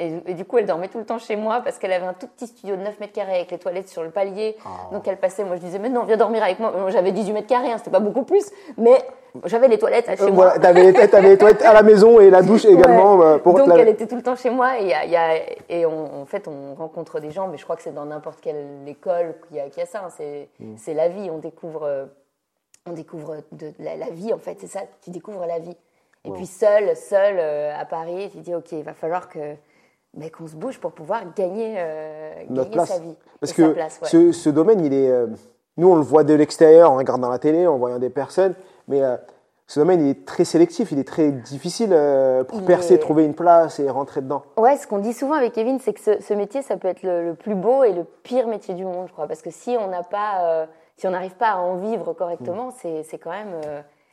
euh, 0.00 0.20
et, 0.26 0.34
du 0.34 0.44
coup, 0.44 0.58
elle 0.58 0.66
dormait 0.66 0.88
tout 0.88 0.98
le 0.98 1.04
temps 1.04 1.18
chez 1.18 1.36
moi 1.36 1.60
parce 1.60 1.78
qu'elle 1.78 1.92
avait 1.92 2.06
un 2.06 2.14
tout 2.14 2.26
petit 2.26 2.46
studio 2.46 2.76
de 2.76 2.82
9 2.82 2.98
mètres 3.00 3.12
carrés 3.12 3.34
avec 3.34 3.50
les 3.50 3.58
toilettes 3.58 3.88
sur 3.88 4.02
le 4.02 4.10
palier. 4.10 4.56
Ah. 4.64 4.90
Donc 4.90 5.06
elle 5.06 5.18
passait, 5.18 5.44
moi 5.44 5.56
je 5.56 5.60
disais, 5.60 5.78
mais 5.78 5.90
non, 5.90 6.04
viens 6.04 6.16
dormir 6.16 6.42
avec 6.42 6.58
moi. 6.58 6.72
J'avais 6.88 7.12
18 7.12 7.32
mètres 7.32 7.46
carrés, 7.46 7.70
hein, 7.70 7.78
c'était 7.78 7.90
pas 7.90 8.00
beaucoup 8.00 8.22
plus. 8.22 8.50
Mais 8.78 8.98
j'avais 9.44 9.68
les 9.68 9.78
toilettes 9.78 10.06
chez 10.06 10.22
euh, 10.22 10.32
moi. 10.32 10.58
T'avais, 10.58 10.92
les 10.92 11.38
toilettes 11.38 11.62
à 11.62 11.74
la 11.74 11.82
maison 11.82 12.20
et 12.20 12.30
la 12.30 12.42
douche 12.42 12.64
également. 12.64 13.22
Euh, 13.22 13.38
pour 13.38 13.54
Donc 13.54 13.68
elle 13.78 13.88
était 13.88 14.06
tout 14.06 14.16
le 14.16 14.22
temps 14.22 14.36
chez 14.36 14.50
moi 14.50 14.80
et, 14.80 14.86
y 14.86 15.16
a, 15.16 15.36
et 15.68 15.84
on, 15.84 16.22
en 16.22 16.24
fait 16.24 16.48
on 16.48 16.74
rencontre 16.74 17.20
des 17.20 17.30
gens, 17.30 17.48
mais 17.48 17.58
je 17.58 17.64
crois 17.64 17.76
que 17.76 17.82
c'est 17.82 17.94
dans 17.94 18.06
n'importe 18.06 18.40
quelle 18.40 18.66
école 18.86 19.34
qu'il 19.46 19.58
y 19.58 19.60
a, 19.60 19.66
y 19.66 19.80
a 19.80 19.86
ça. 19.86 20.04
Hein. 20.06 20.08
C'est, 20.16 20.48
mm. 20.58 20.74
c'est 20.78 20.94
la 20.94 21.08
vie, 21.08 21.28
on 21.30 21.38
découvre, 21.38 21.84
euh, 21.84 22.06
on 22.86 22.92
découvre 22.92 23.36
de, 23.52 23.72
la, 23.78 24.08
vie 24.10 24.32
en 24.32 24.38
fait, 24.38 24.56
c'est 24.58 24.68
ça, 24.68 24.80
tu 25.02 25.10
découvres 25.10 25.46
la 25.46 25.58
vie. 25.58 25.76
Et 26.24 26.30
puis 26.30 26.46
seul, 26.46 26.96
seul 26.96 27.40
à 27.40 27.84
Paris, 27.84 28.30
tu 28.30 28.38
dis 28.38 28.54
ok, 28.54 28.70
il 28.70 28.84
va 28.84 28.94
falloir 28.94 29.28
que 29.28 29.56
mais 30.14 30.30
qu'on 30.30 30.46
se 30.46 30.56
bouge 30.56 30.78
pour 30.78 30.92
pouvoir 30.92 31.22
gagner, 31.34 31.74
gagner 32.50 32.86
sa 32.86 32.98
vie. 32.98 33.16
Parce 33.40 33.52
que 33.52 33.74
ce, 34.02 34.32
ce, 34.32 34.50
domaine, 34.50 34.84
il 34.84 34.92
est, 34.92 35.10
nous 35.76 35.88
on 35.88 35.96
le 35.96 36.02
voit 36.02 36.24
de 36.24 36.34
l'extérieur 36.34 36.90
en 36.90 36.96
regardant 36.96 37.30
la 37.30 37.38
télé, 37.38 37.66
en 37.66 37.78
voyant 37.78 37.98
des 37.98 38.10
personnes, 38.10 38.54
mais 38.88 39.02
euh, 39.02 39.16
ce 39.66 39.80
domaine, 39.80 40.04
il 40.06 40.10
est 40.10 40.26
très 40.26 40.44
sélectif, 40.44 40.92
il 40.92 40.98
est 40.98 41.08
très 41.08 41.30
difficile 41.30 41.90
euh, 41.92 42.44
pour 42.44 42.62
percer, 42.64 42.98
trouver 42.98 43.24
une 43.24 43.34
place 43.34 43.78
et 43.78 43.88
rentrer 43.88 44.20
dedans. 44.20 44.42
Ouais, 44.58 44.76
ce 44.76 44.86
qu'on 44.86 44.98
dit 44.98 45.14
souvent 45.14 45.34
avec 45.34 45.54
Kevin, 45.54 45.78
c'est 45.78 45.94
que 45.94 46.20
ce, 46.20 46.34
métier, 46.34 46.62
ça 46.62 46.76
peut 46.76 46.88
être 46.88 47.02
le, 47.02 47.34
plus 47.34 47.54
beau 47.54 47.84
et 47.84 47.92
le 47.92 48.04
pire 48.04 48.48
métier 48.48 48.74
du 48.74 48.84
monde, 48.84 49.06
je 49.08 49.12
crois. 49.12 49.26
Parce 49.26 49.40
que 49.40 49.50
si 49.50 49.76
on 49.80 49.88
n'a 49.88 50.02
pas, 50.02 50.44
euh, 50.44 50.66
si 50.96 51.06
on 51.06 51.10
n'arrive 51.10 51.36
pas 51.36 51.52
à 51.52 51.56
en 51.56 51.76
vivre 51.76 52.12
correctement, 52.12 52.68
mm. 52.68 53.02
c'est 53.04 53.18
quand 53.18 53.30
même 53.30 53.54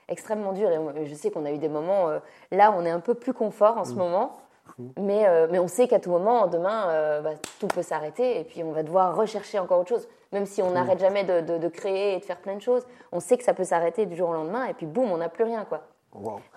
extrêmement 0.07 0.53
dur. 0.53 0.69
Et 0.95 1.05
je 1.05 1.15
sais 1.15 1.29
qu'on 1.29 1.45
a 1.45 1.51
eu 1.51 1.57
des 1.57 1.69
moments, 1.69 2.07
là, 2.51 2.73
on 2.77 2.85
est 2.85 2.91
un 2.91 3.01
peu 3.01 3.15
plus 3.15 3.33
confort 3.33 3.77
en 3.77 3.83
ce 3.83 3.93
mm. 3.93 3.97
moment. 3.97 4.37
Mm. 4.79 4.87
Mais, 5.01 5.47
mais 5.51 5.59
on 5.59 5.67
sait 5.67 5.87
qu'à 5.87 5.99
tout 5.99 6.09
moment, 6.09 6.47
demain, 6.47 7.21
bah, 7.21 7.31
tout 7.59 7.67
peut 7.67 7.83
s'arrêter 7.83 8.39
et 8.39 8.43
puis 8.43 8.63
on 8.63 8.71
va 8.71 8.81
devoir 8.81 9.15
rechercher 9.15 9.59
encore 9.59 9.81
autre 9.81 9.89
chose 9.89 10.07
même 10.31 10.45
si 10.45 10.61
on 10.61 10.71
n'arrête 10.71 10.99
jamais 10.99 11.23
de, 11.23 11.67
créer 11.69 12.15
et 12.15 12.19
de 12.19 12.25
faire 12.25 12.37
plein 12.37 12.55
de 12.55 12.61
choses, 12.61 12.85
on 13.11 13.19
sait 13.19 13.37
que 13.37 13.43
ça 13.43 13.53
peut 13.53 13.63
s'arrêter 13.63 14.05
du 14.05 14.15
jour 14.15 14.29
au 14.29 14.33
lendemain 14.33 14.65
et 14.65 14.73
puis 14.73 14.85
boum, 14.85 15.11
on 15.11 15.17
n'a 15.17 15.29
plus 15.29 15.43
rien. 15.43 15.65
quoi. 15.65 15.81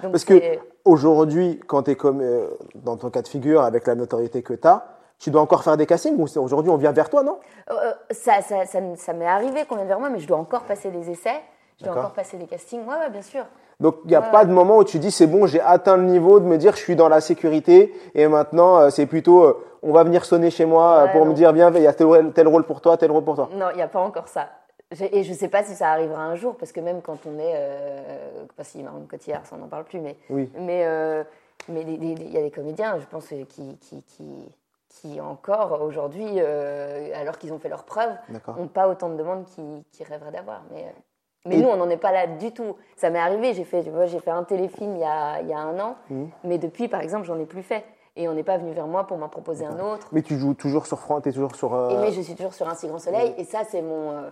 Parce 0.00 0.24
que 0.24 0.58
aujourd'hui, 0.84 1.60
quand 1.66 1.84
tu 1.84 1.92
es 1.92 1.96
comme 1.96 2.20
euh, 2.20 2.48
dans 2.74 2.96
ton 2.96 3.10
cas 3.10 3.22
de 3.22 3.28
figure, 3.28 3.62
avec 3.62 3.86
la 3.86 3.94
notoriété 3.94 4.42
que 4.42 4.54
tu 4.54 4.66
as, 4.66 4.86
tu 5.19 5.30
dois 5.30 5.42
encore 5.42 5.62
faire 5.62 5.76
des 5.76 5.86
castings 5.86 6.19
ou 6.19 6.26
aujourd'hui 6.40 6.70
on 6.70 6.76
vient 6.76 6.92
vers 6.92 7.08
toi, 7.08 7.22
non? 7.22 7.38
Euh, 7.70 7.74
euh, 7.74 7.92
Ça, 8.10 8.40
ça, 8.40 8.64
ça, 8.66 9.12
m'est 9.12 9.26
arrivé 9.26 9.64
qu'on 9.66 9.76
vienne 9.76 9.88
vers 9.88 10.00
moi, 10.00 10.10
mais 10.10 10.19
je 10.19 10.26
dois 10.26 10.38
encore 10.38 10.62
passer 10.62 10.90
des 10.90 11.10
essais, 11.10 11.40
je 11.78 11.84
dois 11.84 11.94
encore 11.94 12.12
passer 12.12 12.36
des 12.38 12.46
castings. 12.46 12.84
Ouais, 12.86 12.96
ouais 12.96 13.10
bien 13.10 13.22
sûr. 13.22 13.44
Donc 13.80 13.96
il 14.04 14.08
n'y 14.08 14.14
a 14.14 14.22
pas 14.22 14.44
de 14.44 14.52
moment 14.52 14.78
où 14.78 14.84
tu 14.84 14.98
dis 14.98 15.10
c'est 15.10 15.26
bon, 15.26 15.46
j'ai 15.46 15.60
atteint 15.60 15.96
le 15.96 16.04
niveau 16.04 16.40
de 16.40 16.46
me 16.46 16.56
dire 16.56 16.72
je 16.74 16.80
suis 16.80 16.96
dans 16.96 17.08
la 17.08 17.20
sécurité 17.20 17.92
et 18.14 18.28
maintenant 18.28 18.90
c'est 18.90 19.06
plutôt 19.06 19.56
on 19.82 19.92
va 19.92 20.04
venir 20.04 20.24
sonner 20.24 20.50
chez 20.50 20.64
moi 20.64 21.08
pour 21.12 21.26
me 21.26 21.34
dire 21.34 21.52
viens, 21.52 21.72
il 21.74 21.82
y 21.82 21.86
a 21.86 21.92
tel, 21.92 22.48
rôle 22.48 22.64
pour 22.64 22.80
toi, 22.80 22.96
tel 22.96 23.10
rôle 23.10 23.24
pour 23.24 23.34
toi. 23.34 23.48
Non, 23.52 23.66
il 23.70 23.76
n'y 23.76 23.82
a 23.82 23.88
pas 23.88 24.00
encore 24.00 24.28
ça. 24.28 24.48
Et 25.00 25.24
je 25.24 25.30
ne 25.32 25.36
sais 25.36 25.48
pas 25.48 25.64
si 25.64 25.74
ça 25.74 25.90
arrivera 25.90 26.22
un 26.22 26.36
jour, 26.36 26.54
parce 26.56 26.70
que 26.70 26.80
même 26.80 27.00
quand 27.00 27.19
on 27.26 27.38
est. 27.38 27.54
Euh, 27.54 28.44
pas 28.56 28.62
si 28.62 28.82
Marine 28.82 29.06
Cotillard, 29.06 29.46
ça 29.46 29.56
on 29.56 29.60
n'en 29.60 29.69
parle 29.69 29.84
plus, 29.84 30.00
mais. 30.00 30.16
Oui. 30.28 30.50
Mais 30.54 30.84
euh, 30.86 31.24
mais 31.69 31.82
il 31.82 32.32
y 32.32 32.38
a 32.38 32.42
des 32.42 32.50
comédiens, 32.50 32.98
je 32.98 33.06
pense, 33.06 33.26
qui, 33.26 33.46
qui, 33.46 34.02
qui, 34.02 34.48
qui 34.88 35.20
encore 35.20 35.80
aujourd'hui, 35.82 36.26
euh, 36.38 37.10
alors 37.14 37.38
qu'ils 37.38 37.52
ont 37.52 37.58
fait 37.58 37.69
leurs 37.69 37.84
preuves, 37.84 38.14
n'ont 38.58 38.69
pas 38.69 38.88
autant 38.88 39.08
de 39.08 39.16
demandes 39.16 39.44
qu'ils 39.46 40.06
rêveraient 40.06 40.32
d'avoir. 40.32 40.62
Mais, 40.70 40.92
euh, 41.46 41.50
mais 41.50 41.56
nous, 41.56 41.68
on 41.68 41.76
n'en 41.76 41.90
est 41.90 41.96
pas 41.96 42.12
là 42.12 42.26
du 42.26 42.52
tout. 42.52 42.76
Ça 42.96 43.10
m'est 43.10 43.18
arrivé, 43.18 43.54
j'ai 43.54 43.64
fait, 43.64 43.82
j'ai 43.82 44.20
fait 44.20 44.30
un 44.30 44.44
téléfilm 44.44 44.94
il 44.94 45.00
y 45.00 45.04
a, 45.04 45.40
il 45.40 45.48
y 45.48 45.52
a 45.52 45.58
un 45.58 45.78
an, 45.78 45.96
mmh. 46.10 46.24
mais 46.44 46.58
depuis, 46.58 46.88
par 46.88 47.00
exemple, 47.00 47.24
j'en 47.24 47.38
ai 47.38 47.46
plus 47.46 47.62
fait 47.62 47.84
et 48.16 48.28
on 48.28 48.34
n'est 48.34 48.44
pas 48.44 48.58
venu 48.58 48.72
vers 48.72 48.86
moi 48.86 49.06
pour 49.06 49.16
m'en 49.16 49.28
proposer 49.28 49.64
un 49.64 49.78
autre. 49.80 50.08
Mais 50.12 50.22
tu 50.22 50.38
joues 50.38 50.54
toujours 50.54 50.86
sur 50.86 50.98
France, 50.98 51.22
tu 51.22 51.30
es 51.30 51.32
toujours 51.32 51.56
sur. 51.56 51.72
Et 51.90 51.96
mais 51.96 52.12
je 52.12 52.20
suis 52.20 52.34
toujours 52.34 52.54
sur 52.54 52.68
Un 52.68 52.74
si 52.74 52.86
grand 52.86 52.98
soleil, 52.98 53.34
et 53.38 53.44
ça, 53.44 53.64
c'est 53.64 53.82
mon. 53.82 54.10
Euh, 54.10 54.30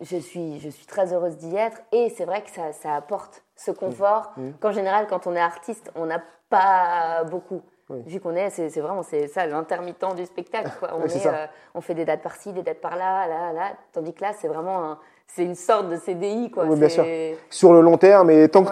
je, 0.00 0.16
suis, 0.16 0.58
je 0.60 0.68
suis 0.68 0.86
très 0.86 1.12
heureuse 1.12 1.36
d'y 1.36 1.54
être, 1.56 1.80
et 1.92 2.10
c'est 2.10 2.24
vrai 2.24 2.42
que 2.42 2.50
ça, 2.50 2.72
ça, 2.72 2.94
apporte 2.94 3.42
ce 3.56 3.70
confort 3.70 4.32
qu'en 4.60 4.72
général, 4.72 5.06
quand 5.06 5.26
on 5.26 5.34
est 5.34 5.40
artiste, 5.40 5.90
on 5.94 6.06
n'a 6.06 6.22
pas 6.50 7.24
beaucoup. 7.24 7.62
Vu 8.06 8.20
qu'on 8.20 8.34
est, 8.34 8.48
c'est 8.48 8.80
vraiment 8.80 9.02
c'est 9.02 9.28
ça 9.28 9.46
l'intermittent 9.46 10.14
du 10.16 10.24
spectacle. 10.24 10.70
Quoi. 10.78 10.92
On, 10.96 11.04
est, 11.04 11.26
euh, 11.26 11.46
on 11.74 11.82
fait 11.82 11.92
des 11.92 12.06
dates 12.06 12.22
par-ci, 12.22 12.50
des 12.54 12.62
dates 12.62 12.80
par-là, 12.80 13.26
là, 13.26 13.52
là. 13.52 13.72
Tandis 13.92 14.14
que 14.14 14.22
là, 14.22 14.32
c'est 14.32 14.48
vraiment 14.48 14.96
c'est 15.34 15.44
une 15.44 15.54
sorte 15.54 15.88
de 15.88 15.96
CDI. 15.96 16.50
Quoi. 16.50 16.64
Oui, 16.66 16.78
bien 16.78 16.88
sûr. 16.88 17.04
Sur 17.48 17.72
le 17.72 17.80
long 17.80 17.96
terme, 17.96 18.30
et 18.30 18.48
tant 18.48 18.64
que, 18.64 18.70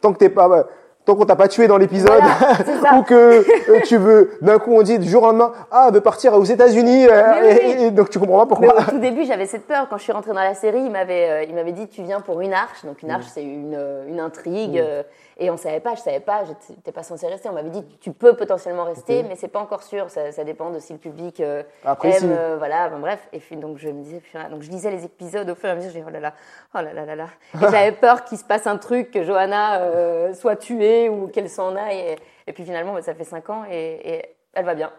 tant 0.00 0.12
que 0.12 0.18
t'es 0.18 0.28
pas 0.28 0.66
tant 1.04 1.16
qu'on 1.16 1.24
t'a 1.24 1.36
pas 1.36 1.48
tué 1.48 1.66
dans 1.66 1.78
l'épisode, 1.78 2.22
ou 2.96 3.02
que 3.02 3.14
euh, 3.14 3.80
tu 3.84 3.96
veux, 3.96 4.38
d'un 4.40 4.58
coup 4.58 4.72
on 4.72 4.82
dit 4.82 4.98
du 4.98 5.08
jour 5.08 5.22
au 5.24 5.26
lendemain, 5.26 5.52
ah, 5.70 5.90
veut 5.92 6.00
partir 6.00 6.34
aux 6.34 6.44
États-Unis, 6.44 7.08
euh, 7.08 7.86
et, 7.86 7.90
donc 7.90 8.10
tu 8.10 8.18
comprends 8.18 8.38
pas 8.38 8.46
pourquoi. 8.46 8.80
au 8.80 8.90
tout 8.90 8.98
début, 8.98 9.24
j'avais 9.24 9.46
cette 9.46 9.66
peur. 9.66 9.88
Quand 9.88 9.98
je 9.98 10.04
suis 10.04 10.12
rentrée 10.12 10.32
dans 10.32 10.40
la 10.40 10.54
série, 10.54 10.80
il 10.80 10.90
m'avait, 10.90 11.30
euh, 11.30 11.42
il 11.44 11.54
m'avait 11.54 11.72
dit, 11.72 11.88
tu 11.88 12.02
viens 12.02 12.20
pour 12.20 12.40
une 12.40 12.52
arche. 12.52 12.84
Donc 12.84 13.02
une 13.02 13.10
arche, 13.10 13.26
mm. 13.26 13.30
c'est 13.34 13.42
une, 13.42 13.78
une 14.08 14.20
intrigue. 14.20 14.80
Mm. 14.80 15.04
Et 15.38 15.50
on 15.50 15.56
savait 15.56 15.80
pas, 15.80 15.94
je 15.96 16.02
savais 16.02 16.20
pas, 16.20 16.42
j'étais 16.68 16.92
pas 16.92 17.02
censée 17.02 17.26
rester. 17.26 17.48
On 17.48 17.52
m'avait 17.52 17.70
dit, 17.70 17.84
tu 18.00 18.12
peux 18.12 18.34
potentiellement 18.34 18.84
rester, 18.84 19.24
mais 19.24 19.34
c'est 19.34 19.48
pas 19.48 19.60
encore 19.60 19.82
sûr. 19.82 20.08
Ça, 20.08 20.30
ça, 20.30 20.44
dépend 20.44 20.70
de 20.70 20.78
si 20.78 20.92
le 20.92 20.98
public 20.98 21.40
aime, 21.40 22.36
voilà, 22.58 22.90
bref. 22.90 23.26
Et 23.32 23.38
puis, 23.38 23.56
donc 23.56 23.78
je 23.78 23.88
me 23.88 24.02
disais, 24.02 24.22
donc 24.50 24.62
je 24.62 24.70
lisais 24.70 24.90
les 24.90 25.04
épisodes 25.04 25.48
au 25.50 25.54
fur 25.54 25.68
et 25.68 25.72
à 25.72 25.74
mesure. 25.74 25.90
Je 25.90 25.96
disais, 25.96 26.06
oh 26.06 26.12
là 26.12 26.20
là, 26.20 26.34
oh 26.74 26.78
là 26.78 26.92
là 26.92 27.04
là 27.06 27.16
là. 27.16 27.26
Et 27.54 27.58
j'avais 27.72 27.92
peur 27.92 28.24
qu'il 28.24 28.38
se 28.38 28.44
passe 28.44 28.66
un 28.66 28.76
truc, 28.76 29.10
que 29.10 29.24
Johanna 29.24 30.32
soit 30.34 30.56
tuée 30.56 30.91
ou 31.08 31.28
qu'elle 31.28 31.48
s'en 31.48 31.76
aille. 31.76 32.16
Et, 32.46 32.52
puis 32.52 32.64
finalement, 32.64 32.94
bah, 32.94 33.02
ça 33.02 33.14
fait 33.14 33.24
cinq 33.24 33.50
ans 33.50 33.64
et, 33.70 34.22
elle 34.54 34.66
va 34.66 34.74
bien. 34.74 34.90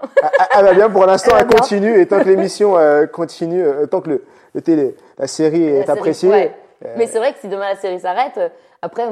elle, 0.57 0.65
va 0.65 0.73
bien 0.73 0.89
pour 0.89 1.05
l'instant, 1.05 1.35
elle, 1.37 1.45
continue. 1.45 1.99
Et 1.99 2.07
tant 2.07 2.19
que 2.19 2.27
l'émission 2.27 2.75
continue, 3.11 3.63
tant 3.91 4.01
que 4.01 4.09
le, 4.09 4.25
le 4.55 4.61
télé, 4.61 4.95
la 5.17 5.27
série 5.27 5.63
est 5.63 5.89
appréciée. 5.89 6.51
Mais 6.97 7.07
c'est 7.07 7.19
vrai 7.19 7.33
que 7.33 7.39
si 7.39 7.47
demain 7.47 7.69
la 7.69 7.75
série 7.75 7.99
s'arrête, 7.99 8.39
après, 8.83 9.07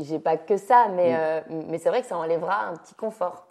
j'ai 0.00 0.18
pas 0.18 0.36
que 0.36 0.56
ça, 0.56 0.88
mais, 0.92 1.12
mm. 1.12 1.16
euh, 1.16 1.40
mais 1.68 1.78
c'est 1.78 1.90
vrai 1.90 2.02
que 2.02 2.08
ça 2.08 2.16
enlèvera 2.16 2.66
un 2.66 2.76
petit 2.76 2.94
confort 2.96 3.46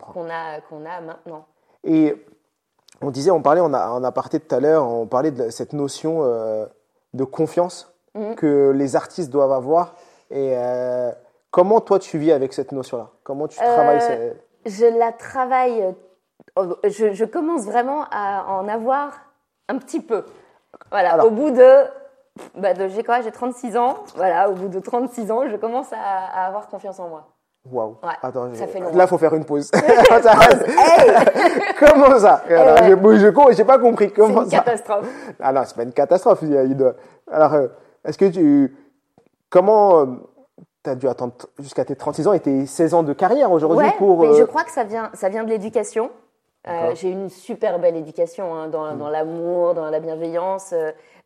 qu'on 0.00 0.28
a, 0.28 0.60
qu'on 0.68 0.84
a 0.84 1.00
maintenant. 1.00 1.46
Et 1.84 2.16
on 3.00 3.12
disait, 3.12 3.30
on 3.30 3.40
parlait, 3.40 3.60
on 3.60 3.72
a, 3.74 3.92
on 3.92 4.02
a 4.02 4.10
parlé 4.10 4.40
tout 4.40 4.52
à 4.52 4.58
l'heure, 4.58 4.88
on 4.88 5.06
parlait 5.06 5.30
de 5.30 5.50
cette 5.50 5.72
notion 5.72 6.24
euh, 6.24 6.66
de 7.12 7.22
confiance 7.22 7.94
mm. 8.16 8.34
que 8.34 8.72
les 8.74 8.96
artistes 8.96 9.30
doivent 9.30 9.52
avoir. 9.52 9.94
Et 10.32 10.54
euh, 10.56 11.12
comment 11.54 11.80
toi 11.80 12.00
tu 12.00 12.18
vis 12.18 12.32
avec 12.32 12.52
cette 12.52 12.72
notion-là? 12.72 13.10
Comment 13.22 13.46
tu 13.46 13.56
travailles 13.58 14.34
Je 14.66 14.98
la 14.98 15.12
travaille. 15.12 15.94
Je, 16.56 17.12
je, 17.12 17.24
commence 17.24 17.64
vraiment 17.64 18.06
à 18.10 18.44
en 18.48 18.66
avoir 18.66 19.12
un 19.68 19.78
petit 19.78 20.00
peu. 20.00 20.24
Voilà, 20.90 21.24
au 21.24 21.30
bout 21.30 21.52
de 21.52 21.84
bah, 22.56 22.70
j'ai 22.88 23.04
quoi? 23.04 23.20
J'ai 23.20 23.30
36 23.30 23.76
ans. 23.76 23.98
Voilà, 24.16 24.50
au 24.50 24.54
bout 24.54 24.66
de 24.66 24.80
36 24.80 25.30
ans, 25.30 25.48
je 25.48 25.54
commence 25.56 25.92
à, 25.92 26.46
avoir 26.46 26.66
confiance 26.66 26.98
en 26.98 27.08
moi. 27.08 27.28
Waouh. 27.70 27.98
Ouais, 28.02 28.14
Attends, 28.20 28.52
ça 28.52 28.66
fait 28.66 28.80
là, 28.92 29.06
faut 29.06 29.16
faire 29.16 29.34
une 29.34 29.44
pause. 29.44 29.70
comment 31.78 32.18
ça? 32.18 32.42
Eh 32.48 32.52
Je 32.52 33.56
n'ai 33.58 33.64
pas 33.64 33.78
compris. 33.78 34.12
Comment 34.12 34.40
C'est 34.40 34.56
une 34.56 34.62
catastrophe. 34.62 35.06
Ah 35.40 35.52
non, 35.52 35.62
c'est 35.64 35.76
pas 35.76 35.84
une 35.84 35.92
catastrophe. 35.92 36.42
Alors, 37.30 37.54
euh, 37.54 37.68
est-ce 38.04 38.18
que 38.18 38.24
tu. 38.24 38.76
Comment. 39.48 40.33
Euh, 40.86 40.90
tu 40.90 40.90
as 40.90 40.94
dû 40.94 41.08
attendre 41.08 41.34
jusqu'à 41.58 41.84
tes 41.84 41.96
36 41.96 42.28
ans 42.28 42.32
et 42.32 42.40
tes 42.40 42.66
16 42.66 42.94
ans 42.94 43.02
de 43.02 43.12
carrière 43.12 43.50
aujourd'hui 43.52 43.86
ouais, 43.86 43.94
pour. 43.98 44.20
Mais 44.20 44.34
je 44.34 44.42
euh, 44.42 44.46
crois 44.46 44.64
que 44.64 44.70
ça 44.70 44.84
vient, 44.84 45.10
ça 45.14 45.28
vient 45.28 45.44
de 45.44 45.50
l'éducation. 45.50 46.10
j'ai 46.94 47.10
une 47.10 47.28
super 47.28 47.78
belle 47.78 47.96
éducation 47.96 48.54
hein, 48.54 48.68
dans, 48.68 48.94
dans 48.94 49.08
l'amour, 49.08 49.74
dans 49.74 49.90
la 49.90 50.00
bienveillance, 50.00 50.74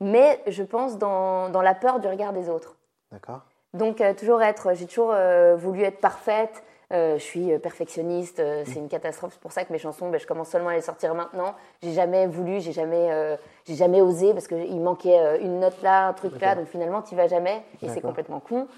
mais 0.00 0.40
je 0.46 0.62
pense 0.62 0.98
dans, 0.98 1.48
dans, 1.48 1.62
la 1.62 1.74
peur 1.74 2.00
du 2.00 2.08
regard 2.08 2.32
des 2.32 2.48
autres. 2.48 2.76
D'accord. 3.12 3.42
Donc 3.74 4.02
toujours 4.16 4.42
être, 4.42 4.74
j'ai 4.74 4.86
toujours 4.86 5.14
voulu 5.56 5.82
être 5.82 6.00
parfaite, 6.00 6.62
euh, 6.90 7.18
je 7.18 7.22
suis 7.22 7.52
euh, 7.52 7.58
perfectionniste, 7.58 8.40
euh, 8.40 8.62
c'est 8.66 8.78
une 8.78 8.88
catastrophe. 8.88 9.32
C'est 9.34 9.40
pour 9.40 9.52
ça 9.52 9.62
que 9.64 9.72
mes 9.72 9.78
chansons, 9.78 10.08
ben, 10.08 10.18
je 10.18 10.26
commence 10.26 10.48
seulement 10.48 10.70
à 10.70 10.74
les 10.74 10.80
sortir 10.80 11.14
maintenant. 11.14 11.54
J'ai 11.82 11.92
jamais 11.92 12.26
voulu, 12.26 12.60
j'ai 12.60 12.72
jamais, 12.72 13.36
j'ai 13.66 13.74
jamais 13.74 14.00
osé 14.00 14.32
parce 14.32 14.48
qu'il 14.48 14.80
manquait 14.80 15.38
une 15.42 15.60
note 15.60 15.80
là, 15.82 16.08
un 16.08 16.12
truc 16.14 16.40
là. 16.40 16.54
Donc 16.54 16.66
finalement, 16.66 17.02
tu 17.02 17.14
vas 17.14 17.26
jamais 17.26 17.62
et 17.82 17.88
c'est 17.88 18.00
complètement 18.00 18.40
con. 18.40 18.68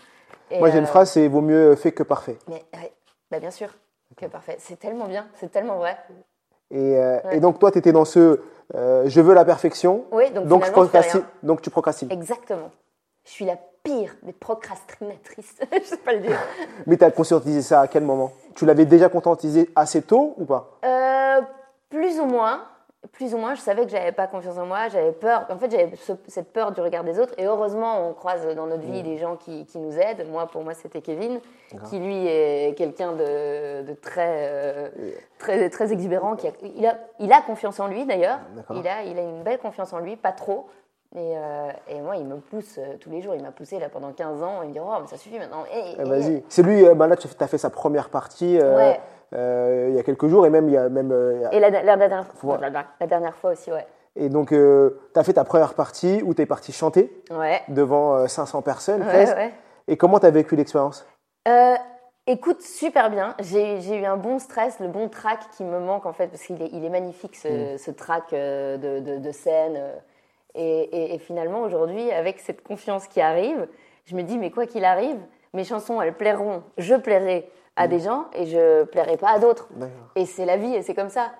Moi, 0.58 0.70
j'ai 0.70 0.78
une 0.78 0.86
phrase, 0.86 1.12
c'est 1.12 1.28
vaut 1.28 1.40
mieux 1.40 1.76
fait 1.76 1.92
que 1.92 2.02
parfait. 2.02 2.38
Mais 2.48 2.64
bah, 3.30 3.38
bien 3.38 3.50
sûr, 3.50 3.68
que 4.16 4.26
parfait. 4.26 4.56
C'est 4.58 4.78
tellement 4.78 5.06
bien, 5.06 5.26
c'est 5.34 5.50
tellement 5.50 5.76
vrai. 5.76 5.96
Et, 6.70 6.98
et 7.32 7.40
donc 7.40 7.58
toi, 7.58 7.70
tu 7.70 7.78
étais 7.78 7.92
dans 7.92 8.04
ce 8.04 8.40
je 8.74 9.20
veux 9.20 9.34
la 9.34 9.44
perfection. 9.44 10.04
Oui, 10.12 10.30
donc, 10.30 10.46
donc, 10.46 10.64
donc 11.42 11.62
tu 11.62 11.70
procrastines. 11.70 12.10
Exactement. 12.10 12.70
Je 13.24 13.30
suis 13.30 13.44
la 13.44 13.56
pire 13.82 14.14
des 14.22 14.32
procrastinatrices. 14.32 15.56
je 15.72 15.84
sais 15.84 15.96
pas 15.98 16.12
le 16.12 16.20
dire. 16.20 16.38
Mais 16.86 16.96
tu 16.96 17.04
as 17.04 17.10
conscientisé 17.10 17.62
ça 17.62 17.82
à 17.82 17.88
quel 17.88 18.02
moment? 18.02 18.32
Tu 18.54 18.66
l'avais 18.66 18.84
déjà 18.84 19.08
conscientisé 19.08 19.70
assez 19.74 20.02
tôt 20.02 20.34
ou 20.36 20.44
pas? 20.44 20.78
Euh, 20.84 21.40
Plus 21.88 22.18
ou 22.20 22.26
moins. 22.26 22.64
Plus 23.12 23.34
ou 23.34 23.38
moins, 23.38 23.54
je 23.54 23.60
savais 23.60 23.84
que 23.84 23.90
j'avais 23.90 24.12
pas 24.12 24.26
confiance 24.26 24.58
en 24.58 24.66
moi, 24.66 24.88
j'avais 24.88 25.12
peur. 25.12 25.46
En 25.48 25.56
fait, 25.56 25.70
j'avais 25.70 25.90
cette 26.26 26.52
peur 26.52 26.72
du 26.72 26.80
regard 26.80 27.02
des 27.02 27.18
autres. 27.18 27.32
Et 27.38 27.46
heureusement, 27.46 28.08
on 28.08 28.12
croise 28.12 28.46
dans 28.54 28.66
notre 28.66 28.82
vie 28.82 29.00
mm. 29.00 29.04
des 29.04 29.16
gens 29.16 29.36
qui, 29.36 29.64
qui, 29.64 29.78
nous 29.78 29.98
aident. 29.98 30.26
Moi, 30.30 30.46
pour 30.46 30.62
moi, 30.62 30.74
c'était 30.74 31.00
Kevin, 31.00 31.40
qui 31.88 31.98
lui 31.98 32.26
est 32.26 32.76
quelqu'un 32.76 33.12
de, 33.12 33.82
de, 33.82 33.94
très, 33.94 34.48
euh, 34.50 34.88
très, 35.38 35.70
très 35.70 35.92
exubérant. 35.92 36.36
Qui 36.36 36.48
a, 36.48 36.52
il, 36.76 36.86
a, 36.86 36.98
il 37.18 37.32
a 37.32 37.40
confiance 37.40 37.80
en 37.80 37.86
lui 37.88 38.04
d'ailleurs. 38.04 38.40
Il 38.70 38.86
a, 38.86 39.02
il 39.04 39.18
a 39.18 39.22
une 39.22 39.42
belle 39.42 39.58
confiance 39.58 39.92
en 39.94 39.98
lui, 39.98 40.16
pas 40.16 40.32
trop. 40.32 40.68
Et, 41.16 41.18
euh, 41.36 41.70
et, 41.88 42.00
moi, 42.00 42.16
il 42.16 42.24
me 42.24 42.36
pousse 42.36 42.78
euh, 42.78 42.96
tous 43.00 43.10
les 43.10 43.20
jours. 43.20 43.34
Il 43.34 43.42
m'a 43.42 43.50
poussé 43.50 43.80
là 43.80 43.88
pendant 43.88 44.12
15 44.12 44.42
ans. 44.44 44.62
Il 44.62 44.68
me 44.68 44.72
dit 44.72 44.78
Oh, 44.80 44.92
mais 45.00 45.08
ça 45.08 45.16
suffit 45.16 45.40
maintenant. 45.40 45.64
Eh, 45.72 46.00
Vas-y. 46.04 46.44
C'est 46.48 46.62
lui, 46.62 46.86
euh, 46.86 46.94
bah, 46.94 47.08
là, 47.08 47.16
tu 47.16 47.26
as 47.40 47.46
fait 47.48 47.58
sa 47.58 47.70
première 47.70 48.10
partie 48.10 48.58
il 49.32 49.94
y 49.94 49.98
a 49.98 50.02
quelques 50.02 50.26
jours 50.26 50.46
et 50.46 50.50
même. 50.50 50.68
Il 50.68 50.74
y 50.74 50.76
a 50.76 50.88
même 50.88 51.12
et 51.52 51.60
la, 51.60 51.70
la, 51.70 51.96
dernière 51.96 52.32
fois. 52.34 52.58
La, 52.58 53.06
dernière 53.06 53.36
fois 53.36 53.52
aussi, 53.52 53.70
ouais. 53.70 53.86
Et 54.16 54.28
donc, 54.28 54.48
tu 54.48 55.18
as 55.18 55.24
fait 55.24 55.34
ta 55.34 55.44
première 55.44 55.74
partie 55.74 56.22
où 56.24 56.34
tu 56.34 56.42
es 56.42 56.46
parti 56.46 56.72
chanter 56.72 57.12
devant 57.68 58.26
500 58.26 58.62
personnes. 58.62 59.04
Et 59.88 59.96
comment 59.96 60.18
tu 60.18 60.26
as 60.26 60.30
vécu 60.30 60.56
l'expérience? 60.56 61.06
Écoute, 62.26 62.62
super 62.62 63.10
bien. 63.10 63.34
J'ai 63.40 63.96
eu 63.96 64.04
un 64.04 64.16
bon 64.16 64.38
stress, 64.38 64.78
le 64.78 64.88
bon 64.88 65.08
track 65.08 65.40
qui 65.56 65.64
me 65.64 65.80
manque 65.80 66.06
en 66.06 66.12
fait, 66.12 66.28
parce 66.28 66.42
qu'il 66.42 66.62
est, 66.62 66.68
il 66.72 66.84
est 66.84 66.90
magnifique 66.90 67.34
ce, 67.34 67.74
mm. 67.74 67.78
ce 67.78 67.90
track 67.90 68.30
de, 68.30 69.00
de, 69.00 69.18
de 69.18 69.32
scène. 69.32 69.80
Et, 70.54 71.18
finalement, 71.18 71.62
aujourd'hui, 71.62 72.10
avec 72.10 72.40
cette 72.40 72.62
confiance 72.62 73.06
qui 73.06 73.20
arrive, 73.20 73.68
je 74.04 74.16
me 74.16 74.22
dis, 74.22 74.38
mais 74.38 74.50
quoi 74.50 74.66
qu'il 74.66 74.84
arrive, 74.84 75.18
mes 75.54 75.64
chansons, 75.64 76.00
elles 76.00 76.14
plairont. 76.14 76.62
Je 76.78 76.94
plairai 76.94 77.48
à 77.76 77.88
des 77.88 78.00
gens 78.00 78.26
et 78.34 78.46
je 78.46 78.84
plairai 78.84 79.16
pas 79.16 79.30
à 79.30 79.38
d'autres. 79.38 79.68
Et 80.16 80.26
c'est 80.26 80.44
la 80.44 80.56
vie 80.56 80.74
et 80.74 80.82
c'est 80.82 80.94
comme 80.94 81.08
ça. 81.08 81.30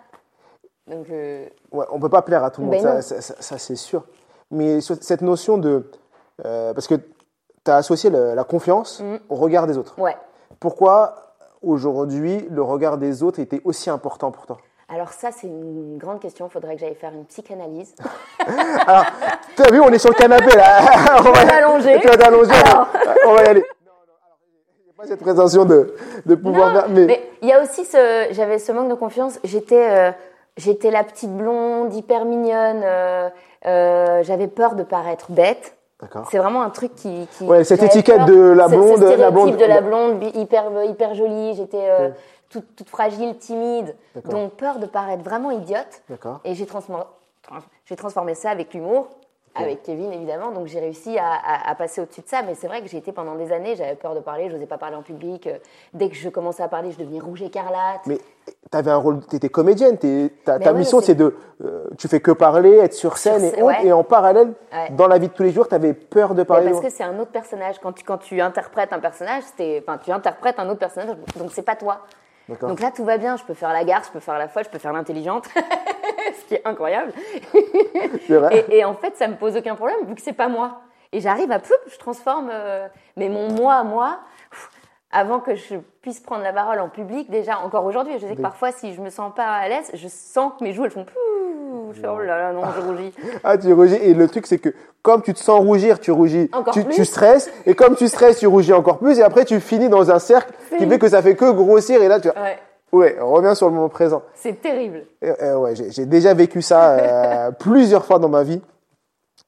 Donc, 0.86 1.08
euh... 1.10 1.46
ouais, 1.72 1.86
on 1.90 2.00
peut 2.00 2.08
pas 2.08 2.22
plaire 2.22 2.42
à 2.44 2.50
tout 2.50 2.62
le 2.62 2.68
monde, 2.68 2.82
ben 2.82 3.00
ça, 3.00 3.58
c'est 3.58 3.76
sûr. 3.76 4.04
Mais 4.50 4.80
cette 4.80 5.22
notion 5.22 5.58
de. 5.58 5.90
Euh, 6.44 6.74
parce 6.74 6.88
que 6.88 6.94
tu 6.94 7.70
as 7.70 7.76
associé 7.76 8.10
la 8.10 8.44
confiance 8.44 9.00
mm. 9.00 9.16
au 9.28 9.36
regard 9.36 9.66
des 9.66 9.78
autres. 9.78 9.98
Ouais. 9.98 10.16
Pourquoi 10.58 11.34
aujourd'hui 11.62 12.46
le 12.50 12.62
regard 12.62 12.98
des 12.98 13.22
autres 13.22 13.38
était 13.38 13.60
aussi 13.64 13.90
important 13.90 14.30
pour 14.30 14.46
toi? 14.46 14.58
Alors 14.92 15.10
ça, 15.10 15.30
c'est 15.30 15.46
une 15.46 15.98
grande 15.98 16.18
question. 16.18 16.48
Il 16.48 16.50
faudrait 16.50 16.74
que 16.74 16.80
j'aille 16.80 16.96
faire 16.96 17.12
une 17.12 17.24
psychanalyse. 17.26 17.94
Alors, 18.86 19.04
tu 19.54 19.62
as 19.62 19.70
vu, 19.70 19.80
on 19.80 19.88
est 19.90 19.98
sur 19.98 20.10
le 20.10 20.16
canapé 20.16 20.56
là. 20.56 20.80
on 21.20 21.30
va 21.30 21.46
t'allonger. 21.46 21.98
Tu 22.02 22.08
vas 22.08 22.16
t'allonger. 22.16 22.50
On 23.24 23.34
va 23.34 23.44
y 23.44 23.46
aller. 23.46 23.64
Non, 25.00 25.06
non, 25.06 25.06
a 25.06 25.06
pas 25.06 25.06
cette 25.06 25.20
prétention 25.20 25.64
de, 25.64 25.94
de 26.26 26.34
pouvoir 26.34 26.72
faire. 26.72 26.88
Mais 26.88 27.22
il 27.42 27.48
y 27.48 27.52
a 27.52 27.62
aussi 27.62 27.84
ce, 27.84 28.28
j'avais 28.32 28.58
ce 28.58 28.72
manque 28.72 28.88
de 28.88 28.94
confiance. 28.94 29.38
J'étais, 29.44 29.90
euh, 29.90 30.12
j'étais 30.56 30.90
la 30.90 31.04
petite 31.04 31.34
blonde, 31.34 31.94
hyper 31.94 32.24
mignonne. 32.24 32.82
Euh, 32.84 33.28
euh, 33.66 34.22
j'avais 34.22 34.48
peur 34.48 34.74
de 34.74 34.82
paraître 34.82 35.32
bête. 35.32 35.76
C'est 36.30 36.38
vraiment 36.38 36.62
un 36.62 36.70
truc 36.70 36.94
qui. 36.94 37.28
qui 37.32 37.44
ouais, 37.44 37.62
cette 37.62 37.82
étiquette 37.82 38.24
de 38.24 38.34
la 38.34 38.68
blonde, 38.68 39.02
la 39.02 39.30
blonde, 39.30 39.56
de 39.56 39.64
la 39.64 39.80
blonde 39.82 40.22
hyper 40.34 40.84
hyper 40.84 41.14
jolie. 41.14 41.54
J'étais 41.54 41.90
euh, 41.90 42.08
toute, 42.48 42.74
toute, 42.74 42.88
fragile, 42.88 43.36
timide, 43.36 43.94
donc 44.24 44.52
peur 44.52 44.78
de 44.78 44.86
paraître 44.86 45.22
vraiment 45.22 45.50
idiote. 45.50 46.02
Et 46.44 46.54
j'ai 46.54 46.64
transformé, 46.64 47.04
transformé 47.98 48.34
ça 48.34 48.48
avec 48.48 48.72
l'humour 48.72 49.08
avec 49.54 49.82
Kevin 49.82 50.12
évidemment. 50.12 50.52
Donc 50.52 50.66
j'ai 50.66 50.80
réussi 50.80 51.18
à, 51.18 51.74
passer 51.74 52.00
au-dessus 52.00 52.20
de 52.22 52.28
ça. 52.28 52.42
Mais 52.42 52.54
c'est 52.54 52.66
vrai 52.66 52.82
que 52.82 52.88
j'ai 52.88 52.98
été 52.98 53.12
pendant 53.12 53.34
des 53.34 53.52
années, 53.52 53.76
j'avais 53.76 53.94
peur 53.94 54.14
de 54.14 54.20
parler, 54.20 54.48
je 54.48 54.54
n'osais 54.54 54.66
pas 54.66 54.78
parler 54.78 54.96
en 54.96 55.02
public. 55.02 55.46
Euh, 55.46 55.58
dès 55.94 56.08
que 56.08 56.14
je 56.14 56.28
commençais 56.28 56.62
à 56.62 56.68
parler, 56.68 56.92
je 56.92 56.98
devenais 56.98 57.20
rouge 57.20 57.42
écarlate. 57.42 58.06
Mais 58.06 58.18
tu 58.70 58.78
avais 58.78 58.90
un 58.90 58.96
rôle, 58.96 59.20
tu 59.28 59.36
étais 59.36 59.48
comédienne. 59.48 59.98
ta, 60.44 60.72
mission, 60.72 61.00
c'est 61.00 61.14
de. 61.14 61.36
Euh, 61.64 61.86
tu 61.98 62.08
fais 62.08 62.20
que 62.20 62.30
parler, 62.30 62.76
être 62.76 62.94
sur 62.94 63.18
scène 63.18 63.44
et, 63.44 63.86
et 63.86 63.92
en 63.92 64.04
parallèle, 64.04 64.52
dans 64.90 65.06
la 65.06 65.18
vie 65.18 65.28
de 65.28 65.32
tous 65.32 65.42
les 65.42 65.52
jours, 65.52 65.68
tu 65.68 65.74
avais 65.74 65.94
peur 65.94 66.34
de 66.34 66.42
parler. 66.42 66.70
parce 66.70 66.82
que 66.82 66.90
c'est 66.90 67.04
un 67.04 67.18
autre 67.18 67.32
personnage. 67.32 67.78
Quand 67.80 67.92
tu, 67.92 68.04
quand 68.04 68.18
tu 68.18 68.40
interprètes 68.40 68.92
un 68.92 69.00
personnage, 69.00 69.42
enfin, 69.80 69.98
tu 69.98 70.12
interprètes 70.12 70.58
un 70.58 70.68
autre 70.68 70.78
personnage, 70.78 71.16
donc 71.36 71.50
c'est 71.52 71.62
pas 71.62 71.76
toi. 71.76 72.02
Donc 72.60 72.80
là, 72.80 72.90
tout 72.90 73.04
va 73.04 73.18
bien. 73.18 73.36
Je 73.36 73.44
peux 73.44 73.54
faire 73.54 73.72
la 73.72 73.84
garce, 73.84 74.08
je 74.08 74.12
peux 74.12 74.20
faire 74.20 74.38
la 74.38 74.48
folle, 74.48 74.64
je 74.64 74.70
peux 74.70 74.78
faire 74.78 74.92
l'intelligente, 74.92 75.48
ce 76.40 76.46
qui 76.46 76.54
est 76.54 76.66
incroyable. 76.66 77.12
Et, 78.70 78.84
en 78.84 78.94
fait, 78.94 79.16
ça 79.16 79.28
me 79.28 79.36
pose 79.36 79.56
aucun 79.56 79.74
problème 79.74 80.04
vu 80.06 80.14
que 80.14 80.22
c'est 80.22 80.32
pas 80.32 80.48
moi. 80.48 80.80
Et 81.12 81.20
j'arrive 81.20 81.50
à 81.50 81.58
peu, 81.58 81.74
je 81.90 81.98
transforme. 81.98 82.50
Euh, 82.52 82.86
mais 83.16 83.28
mon 83.28 83.48
moi, 83.52 83.82
moi, 83.82 84.20
avant 85.10 85.40
que 85.40 85.56
je 85.56 85.76
puisse 86.02 86.20
prendre 86.20 86.42
la 86.42 86.52
parole 86.52 86.78
en 86.80 86.88
public, 86.88 87.30
déjà, 87.30 87.58
encore 87.58 87.84
aujourd'hui, 87.84 88.14
je 88.18 88.26
sais 88.26 88.36
que 88.36 88.42
parfois, 88.42 88.70
si 88.70 88.94
je 88.94 89.00
me 89.00 89.10
sens 89.10 89.34
pas 89.34 89.46
à 89.46 89.68
l'aise, 89.68 89.90
je 89.94 90.08
sens 90.08 90.52
que 90.58 90.64
mes 90.64 90.72
joues, 90.72 90.84
elles 90.84 90.90
font 90.90 91.06
je 91.92 92.00
fais, 92.00 92.08
oh 92.08 92.18
là 92.18 92.38
là, 92.38 92.52
non, 92.52 92.62
je 92.74 92.80
rougis. 92.80 93.12
ah, 93.44 93.58
tu 93.58 93.72
rougis. 93.72 93.96
Et 93.96 94.14
le 94.14 94.28
truc, 94.28 94.46
c'est 94.46 94.58
que 94.58 94.70
comme 95.02 95.22
tu 95.22 95.32
te 95.32 95.38
sens 95.38 95.60
rougir, 95.60 96.00
tu 96.00 96.10
rougis, 96.10 96.50
tu, 96.72 96.84
tu, 96.86 97.04
stresses. 97.04 97.50
Et 97.66 97.74
comme 97.74 97.96
tu 97.96 98.08
stresses, 98.08 98.38
tu 98.38 98.46
rougis 98.46 98.72
encore 98.72 98.98
plus. 98.98 99.18
Et 99.18 99.22
après, 99.22 99.44
tu 99.44 99.60
finis 99.60 99.88
dans 99.88 100.10
un 100.10 100.18
cercle 100.18 100.52
qui 100.78 100.86
fait 100.86 100.98
que 100.98 101.08
ça 101.08 101.22
fait 101.22 101.34
que 101.34 101.50
grossir. 101.50 102.02
Et 102.02 102.08
là, 102.08 102.20
tu 102.20 102.28
ouais. 102.28 102.58
Ouais, 102.92 103.18
on 103.20 103.32
revient 103.32 103.54
sur 103.54 103.68
le 103.68 103.74
moment 103.74 103.88
présent. 103.88 104.22
C'est 104.34 104.60
terrible. 104.60 105.04
ouais, 105.22 105.74
j'ai 105.74 106.06
déjà 106.06 106.34
vécu 106.34 106.62
ça 106.62 106.92
euh, 106.92 107.50
plusieurs 107.58 108.04
fois 108.04 108.18
dans 108.18 108.28
ma 108.28 108.42
vie, 108.42 108.60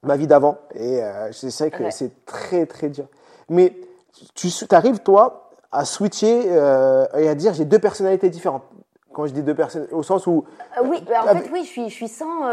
ma 0.03 0.17
vie 0.17 0.27
d'avant. 0.27 0.59
Et 0.75 1.03
euh, 1.03 1.31
je 1.33 1.49
sais 1.49 1.71
que 1.71 1.91
c'est 1.91 2.25
très, 2.25 2.67
très 2.67 2.89
dur. 2.89 3.07
Mais 3.49 3.75
tu 4.35 4.49
arrives, 4.71 5.01
toi, 5.01 5.51
à 5.71 5.85
switcher 5.85 6.45
euh, 6.49 7.07
et 7.17 7.29
à 7.29 7.35
dire 7.35 7.55
j'ai 7.55 7.65
deux 7.65 7.79
personnalités 7.79 8.31
différentes. 8.31 8.65
Quand 9.13 9.27
je 9.27 9.33
dis 9.33 9.43
deux 9.43 9.55
personnes, 9.55 9.87
au 9.93 10.03
sens 10.03 10.27
où. 10.27 10.45
Euh, 10.79 10.83
oui, 10.85 11.05
bah, 11.07 11.25
en 11.25 11.37
fait, 11.37 11.51
oui, 11.53 11.65
je 11.65 11.69
suis, 11.69 11.91
je 11.91 11.95
suis 11.95 12.09
sans, 12.09 12.49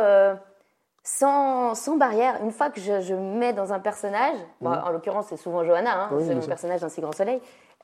sans, 1.04 1.74
sans, 1.74 1.96
barrière. 1.96 2.36
Une 2.44 2.52
fois 2.52 2.70
que 2.70 2.82
je, 2.82 3.00
je 3.00 3.16
mets 3.16 3.54
dans 3.54 3.72
un 3.72 3.80
personnage, 3.80 4.36
mhm. 4.60 4.82
en 4.86 4.90
l'occurrence, 4.90 5.28
c'est 5.30 5.38
souvent 5.38 5.64
Johanna, 5.64 6.04
hein, 6.04 6.10
c'est 6.20 6.36
mon 6.36 6.42
personnage 6.42 6.82
d'un 6.82 6.90
si 6.90 7.00
grand 7.00 7.14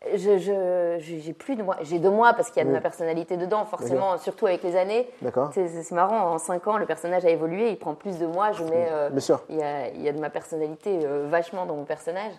soleil. 0.06 0.20
Je, 0.20 0.38
je, 0.38 1.20
j'ai 1.20 1.34
plus 1.34 1.56
de 1.56 1.64
moi. 1.64 1.78
J'ai 1.82 2.00
de 2.00 2.10
moi 2.10 2.34
parce 2.34 2.50
qu'il 2.50 2.62
y 2.62 2.66
a 2.66 2.68
de 2.68 2.74
ma 2.74 2.82
personnalité 2.82 3.38
dedans, 3.38 3.66
forcément, 3.66 4.18
surtout 4.18 4.48
avec 4.48 4.64
les 4.64 4.76
années. 4.76 5.10
D'accord. 5.22 5.52
C'est, 5.54 5.92
marrant, 5.92 6.34
en 6.34 6.38
5 6.38 6.68
ans, 6.68 6.78
le 6.78 6.86
personnage 6.86 7.26
a 7.26 7.30
évolué, 7.30 7.70
il 7.70 7.78
prend 7.78 7.94
plus 7.94 8.18
de 8.18 8.26
moi. 8.26 8.52
Je 8.52 8.64
mets. 8.64 8.90
Bien 9.12 9.20
sûr. 9.20 9.42
Il 9.50 9.58
y, 9.58 9.64
a, 9.64 9.90
il 9.90 10.02
y 10.02 10.10
a 10.10 10.14
de 10.14 10.20
ma 10.20 10.30
personnalité 10.30 11.00
vachement 11.30 11.66
dans 11.66 11.76
mon 11.76 11.86
personnage. 11.86 12.34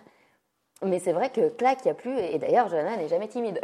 Mais 0.83 0.99
c'est 0.99 1.13
vrai 1.13 1.29
que 1.29 1.49
clac, 1.49 1.79
il 1.83 1.87
n'y 1.87 1.91
a 1.91 1.95
plus. 1.95 2.17
Et 2.19 2.37
d'ailleurs, 2.37 2.69
Johanna 2.69 2.97
n'est 2.97 3.07
jamais 3.07 3.27
timide. 3.27 3.59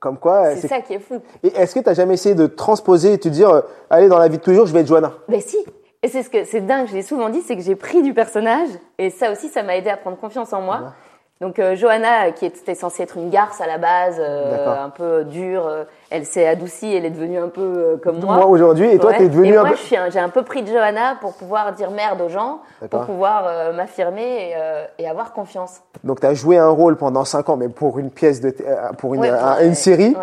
Comme 0.00 0.18
quoi. 0.18 0.54
C'est 0.56 0.68
ça 0.68 0.80
qui 0.80 0.94
est 0.94 0.98
fou. 0.98 1.20
Et 1.42 1.48
est-ce 1.48 1.74
que 1.74 1.80
tu 1.80 1.86
n'as 1.86 1.94
jamais 1.94 2.14
essayé 2.14 2.34
de 2.34 2.46
transposer 2.46 3.14
et 3.14 3.18
te 3.18 3.28
dire, 3.28 3.50
euh, 3.50 3.60
allez, 3.90 4.08
dans 4.08 4.18
la 4.18 4.28
vie 4.28 4.38
de 4.38 4.42
tous 4.42 4.50
les 4.50 4.56
jours, 4.56 4.66
je 4.66 4.72
vais 4.72 4.80
être 4.80 4.86
Johanna? 4.86 5.12
Ben 5.28 5.40
si. 5.40 5.58
Et 6.02 6.08
c'est 6.08 6.22
ce 6.22 6.30
que 6.30 6.44
c'est 6.44 6.60
dingue, 6.60 6.86
je 6.86 6.94
l'ai 6.94 7.02
souvent 7.02 7.28
dit, 7.28 7.40
c'est 7.40 7.56
que 7.56 7.62
j'ai 7.62 7.74
pris 7.74 8.02
du 8.02 8.14
personnage. 8.14 8.68
Et 8.98 9.10
ça 9.10 9.32
aussi, 9.32 9.48
ça 9.48 9.62
m'a 9.64 9.76
aidé 9.76 9.90
à 9.90 9.96
prendre 9.96 10.16
confiance 10.16 10.52
en 10.52 10.60
moi. 10.60 10.94
Donc 11.40 11.60
euh, 11.60 11.76
Johanna, 11.76 12.32
qui 12.32 12.46
était 12.46 12.74
censée 12.74 13.04
être 13.04 13.16
une 13.16 13.30
garce 13.30 13.60
à 13.60 13.68
la 13.68 13.78
base, 13.78 14.16
euh, 14.18 14.84
un 14.84 14.90
peu 14.90 15.22
dure, 15.22 15.68
euh, 15.68 15.84
elle 16.10 16.26
s'est 16.26 16.46
adoucie, 16.46 16.92
elle 16.92 17.04
est 17.04 17.10
devenue 17.10 17.38
un 17.38 17.48
peu 17.48 18.00
comme 18.02 18.18
moi. 18.18 18.36
Moi 18.36 18.46
aujourd'hui, 18.46 18.90
et 18.90 18.98
toi 18.98 19.14
tu 19.14 19.22
es 19.22 19.28
devenue 19.28 19.56
un 19.56 19.62
moi, 19.62 19.74
j'ai 20.08 20.18
un 20.18 20.28
peu 20.30 20.42
pris 20.42 20.62
de 20.62 20.68
Johanna 20.68 21.16
pour 21.20 21.34
pouvoir 21.34 21.72
dire 21.74 21.92
merde 21.92 22.20
aux 22.20 22.28
gens, 22.28 22.60
pour 22.90 23.06
pouvoir 23.06 23.72
m'affirmer 23.72 24.50
et, 24.50 25.02
et, 25.02 25.08
avoir 25.08 25.32
confiance. 25.32 25.80
Donc 26.02 26.20
tu 26.20 26.26
as 26.26 26.34
joué 26.34 26.58
un 26.58 26.70
rôle 26.70 26.96
pendant 26.96 27.24
5 27.24 27.48
ans, 27.50 27.56
mais 27.56 27.68
pour 27.68 28.00
une 28.00 28.10
pièce 28.10 28.40
de, 28.40 28.52
pour 28.98 29.14
une, 29.14 29.24
une 29.24 29.74
série. 29.74 30.16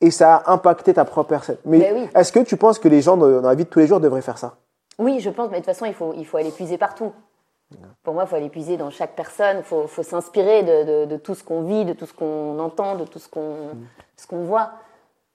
Et 0.00 0.10
ça 0.10 0.36
a 0.36 0.52
impacté 0.52 0.92
ta 0.92 1.04
propre 1.04 1.30
personne. 1.30 1.56
Mais 1.64 1.78
ben 1.78 2.08
est-ce 2.14 2.30
que 2.30 2.40
tu 2.40 2.56
penses 2.58 2.78
que 2.78 2.88
les 2.88 3.00
gens 3.00 3.16
dans 3.16 3.40
la 3.40 3.54
vie 3.54 3.64
de 3.64 3.70
tous 3.70 3.78
les 3.78 3.86
jours 3.86 4.00
devraient 4.00 4.20
faire 4.20 4.36
ça? 4.36 4.54
Oui, 4.98 5.20
je 5.20 5.30
pense, 5.30 5.48
mais 5.50 5.60
de 5.60 5.64
toute 5.64 5.72
façon, 5.72 5.86
il 5.86 5.94
faut, 5.94 6.12
il 6.16 6.26
faut 6.26 6.36
aller 6.36 6.50
puiser 6.50 6.76
partout. 6.76 7.12
Pour 8.02 8.14
moi, 8.14 8.24
il 8.24 8.28
faut 8.28 8.36
aller 8.36 8.48
puiser 8.48 8.76
dans 8.76 8.90
chaque 8.90 9.16
personne, 9.16 9.58
il 9.58 9.64
faut, 9.64 9.86
faut 9.86 10.04
s'inspirer 10.04 10.62
de, 10.62 11.04
de, 11.06 11.16
tout 11.16 11.34
ce 11.34 11.42
qu'on 11.42 11.62
vit, 11.62 11.84
de 11.84 11.92
tout 11.92 12.06
ce 12.06 12.14
qu'on 12.14 12.58
entend, 12.60 12.94
de 12.94 13.04
tout 13.04 13.18
ce 13.18 13.28
qu'on 13.28 13.74
mm. 13.74 13.86
ce 14.16 14.26
qu'on 14.26 14.44
voit. 14.44 14.70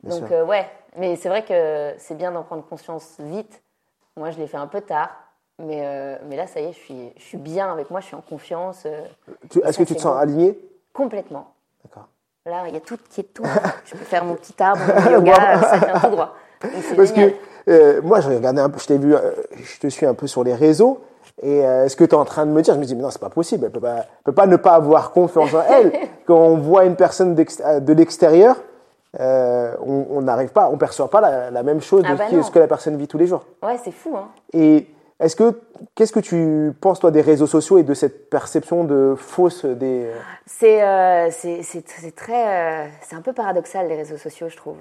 Donc, 0.04 0.32
euh, 0.32 0.46
ouais, 0.46 0.66
Mais 0.98 1.16
c'est 1.18 1.30
vrai 1.30 1.44
que 1.44 1.94
c'est 1.98 2.16
bien 2.16 2.32
d'en 2.32 2.44
prendre 2.44 2.66
conscience 2.66 3.16
vite. 3.20 3.62
Moi, 4.16 4.32
je 4.32 4.38
l'ai 4.40 4.48
fait 4.48 4.58
un 4.58 4.68
peu 4.68 4.82
tard. 4.82 5.10
Mais, 5.60 5.82
euh, 5.86 6.18
mais 6.28 6.36
là, 6.38 6.48
ça 6.48 6.60
y 6.60 6.66
est, 6.66 6.74
je 6.74 6.80
suis, 6.80 7.14
je 7.18 7.22
suis 7.22 7.38
bien 7.38 7.72
avec 7.72 7.92
moi, 7.92 8.00
je 8.00 8.08
suis 8.08 8.16
en 8.16 8.22
confiance. 8.22 8.84
euh, 8.86 9.06
Est-ce 9.64 9.78
que 9.78 9.84
tu 9.84 9.96
te 9.96 10.02
sens 10.02 10.18
aligné? 10.18 10.58
Complètement. 10.94 11.54
D'accord. 11.84 12.08
Là, 12.46 12.64
il 12.68 12.74
y 12.74 12.78
a 12.78 12.80
tout 12.80 12.98
qui 13.10 13.22
est 13.22 13.34
tout. 13.34 13.44
je 13.86 13.92
peux 13.92 14.06
faire 14.06 14.26
mon 14.26 14.36
petit 14.36 14.56
arbre, 14.62 14.82
mon 15.04 15.12
yoga, 15.18 15.62
ça 15.62 15.78
vient 15.78 16.00
tout 16.00 16.10
droit. 16.10 16.36
Parce 16.60 17.10
génial. 17.10 17.34
que 17.34 17.36
euh, 17.70 18.02
moi, 18.02 18.22
je 18.22 18.30
regardais 18.30 18.62
un 18.62 18.70
peu, 18.70 18.80
je 18.80 18.88
t'ai 18.88 18.98
vu, 18.98 19.16
euh, 19.16 19.32
je 19.56 19.80
te 19.80 19.88
suis 19.88 20.06
un 20.06 20.14
peu 20.14 20.28
sur 20.28 20.44
les 20.44 20.56
réseaux. 20.56 21.04
Et 21.43 21.65
euh, 21.65 21.88
ce 21.88 21.95
que 21.95 22.03
tu 22.03 22.12
es 22.12 22.17
en 22.17 22.25
train 22.25 22.45
de 22.45 22.51
me 22.51 22.62
dire, 22.62 22.74
je 22.75 22.79
me 22.79 22.86
dis, 22.86 22.95
mais 22.95 23.01
non, 23.01 23.10
c'est 23.10 23.19
pas 23.21 23.29
possible. 23.29 23.65
Elle 23.65 23.71
peut 23.71 23.79
pas, 23.79 24.05
peut 24.24 24.31
pas 24.31 24.45
ne 24.48 24.57
pas 24.57 24.74
avoir 24.74 25.12
confiance 25.12 25.53
en 25.53 25.62
elle. 25.67 25.91
Quand 26.27 26.38
on 26.38 26.57
voit 26.57 26.86
une 26.86 26.95
personne 26.95 27.36
euh, 27.65 27.79
de 27.79 27.93
l'extérieur, 27.93 28.57
euh, 29.19 29.74
on 29.86 30.21
n'arrive 30.21 30.50
pas, 30.51 30.69
on 30.69 30.77
perçoit 30.77 31.10
pas 31.10 31.19
la, 31.19 31.51
la 31.51 31.63
même 31.63 31.81
chose 31.81 32.03
Ah 32.05 32.13
de 32.13 32.17
bah 32.17 32.25
qui- 32.29 32.36
non. 32.36 32.43
ce 32.43 32.51
que 32.51 32.60
la 32.60 32.67
personne 32.67 32.95
vit 32.95 33.07
tous 33.07 33.17
les 33.17 33.27
jours. 33.27 33.43
Ouais, 33.63 33.77
c'est 33.83 33.91
fou, 33.91 34.15
hein. 34.15 34.29
Et 34.53 34.88
est-ce 35.19 35.36
que, 35.36 35.60
qu'est-ce 35.95 36.13
que 36.13 36.19
tu 36.21 36.71
penses 36.79 37.00
toi 37.00 37.12
des 37.12 37.21
réseaux 37.21 37.48
sociaux 37.48 37.77
et 37.77 37.83
de 37.83 37.93
cette 37.93 38.29
perception 38.29 38.83
de 38.86 39.15
fausse 39.17 39.65
des 39.65 40.10
C'est 40.45 40.81
euh, 40.83 41.29
c'est- 41.31 41.62
c'est- 41.63 41.83
c'est 41.88 42.15
très. 42.15 42.86
euh, 42.86 42.88
c'est 43.01 43.15
un 43.15 43.21
peu 43.21 43.33
paradoxal, 43.33 43.88
les 43.88 43.95
réseaux 43.98 44.17
sociaux, 44.17 44.48
je 44.48 44.55
trouve. 44.57 44.77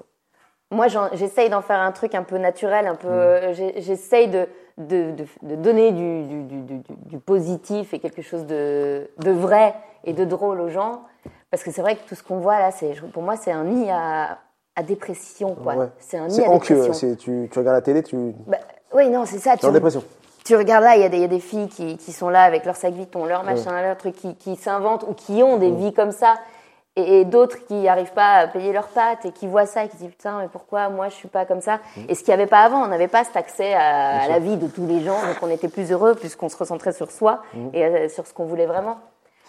Moi, 0.73 0.85
j'essaye 1.13 1.49
d'en 1.49 1.61
faire 1.61 1.79
un 1.81 1.91
truc 1.91 2.15
un 2.15 2.23
peu 2.23 2.37
naturel, 2.37 2.87
un 2.87 2.95
peu. 2.95 3.09
euh, 3.09 3.53
j'ai- 3.53 3.81
J'essaye 3.81 4.29
de, 4.29 4.47
de, 4.87 5.11
de, 5.11 5.25
de 5.43 5.55
donner 5.55 5.91
du, 5.91 6.23
du, 6.45 6.81
du, 7.05 7.17
positif 7.19 7.93
et 7.93 7.99
quelque 7.99 8.21
chose 8.21 8.45
de, 8.45 9.09
de 9.19 9.31
vrai 9.31 9.73
et 10.03 10.13
de 10.13 10.25
drôle 10.25 10.59
aux 10.61 10.69
gens. 10.69 11.01
Parce 11.49 11.63
que 11.63 11.71
c'est 11.71 11.81
vrai 11.81 11.95
que 11.95 12.07
tout 12.07 12.15
ce 12.15 12.23
qu'on 12.23 12.39
voit 12.39 12.59
là, 12.59 12.71
c'est- 12.71 12.99
pour 13.13 13.23
moi, 13.23 13.35
c'est 13.35 13.51
un 13.51 13.63
nid 13.63 13.89
à, 13.91 14.39
à 14.75 14.83
dépression, 14.83 15.55
quoi. 15.55 15.75
Ouais. 15.75 15.87
C'est 15.99 16.17
un 16.17 16.27
nid 16.27 16.35
C'est 16.35 16.45
à 16.45 16.49
dépression. 16.53 16.93
C'est 16.93 17.15
tu, 17.17 17.49
tu 17.51 17.59
regardes 17.59 17.75
la 17.77 17.81
télé, 17.81 18.03
tu 18.03 18.15
Bah, 18.47 18.57
oui, 18.93 19.09
non, 19.09 19.25
c'est 19.25 19.39
ça. 19.39 19.53
es 19.55 19.65
en 19.65 19.71
dépression. 19.71 20.03
Tu 20.43 20.55
regardes 20.55 20.83
là, 20.83 20.95
il 20.95 21.01
y, 21.01 21.05
a 21.05 21.09
des- 21.09 21.17
il 21.17 21.21
y 21.21 21.25
a 21.25 21.29
des 21.29 21.39
filles 21.39 21.67
qui, 21.67 21.97
qui 21.97 22.11
sont 22.11 22.29
là 22.29 22.41
avec 22.43 22.65
leur 22.65 22.75
sac 22.75 22.93
Vuitton, 22.93 23.25
leur 23.25 23.43
machin, 23.43 23.79
leur 23.81 23.95
truc, 23.97 24.15
qui, 24.15 24.35
qui 24.35 24.55
s'inventent 24.55 25.03
ou 25.07 25.13
qui 25.13 25.43
ont 25.43 25.57
des 25.57 25.69
vies 25.71 25.93
comme 25.93 26.11
ça. 26.11 26.35
Et, 26.97 27.23
d'autres 27.23 27.65
qui 27.67 27.75
n'arrivent 27.75 28.11
pas 28.11 28.33
à 28.39 28.47
payer 28.47 28.73
leurs 28.73 28.89
pâtes 28.89 29.25
et 29.25 29.31
qui 29.31 29.47
voient 29.47 29.65
ça 29.65 29.85
et 29.85 29.87
qui 29.87 29.95
se 29.95 30.01
disent 30.03 30.11
putain, 30.11 30.39
mais 30.41 30.49
pourquoi 30.51 30.89
moi 30.89 31.07
je 31.07 31.13
suis 31.15 31.29
pas 31.29 31.45
comme 31.45 31.61
ça 31.61 31.79
Et 32.09 32.15
ce 32.15 32.19
qu'il 32.19 32.29
n'y 32.33 32.41
avait 32.41 32.49
pas 32.49 32.63
avant, 32.63 32.83
on 32.83 32.87
n'avait 32.87 33.07
pas 33.07 33.23
cet 33.23 33.37
accès 33.37 33.73
à, 33.73 34.23
à 34.23 34.27
la 34.27 34.39
vie 34.39 34.57
de 34.57 34.67
tous 34.67 34.85
les 34.85 34.99
gens, 35.01 35.15
donc 35.25 35.37
on 35.41 35.49
était 35.49 35.69
plus 35.69 35.89
heureux 35.91 36.15
puisqu'on 36.15 36.49
se 36.49 36.57
recentrait 36.57 36.91
sur 36.91 37.09
soi 37.09 37.43
et 37.73 37.85
euh, 37.85 38.09
sur 38.09 38.27
ce 38.27 38.33
qu'on 38.33 38.43
voulait 38.45 38.65
vraiment. 38.65 38.97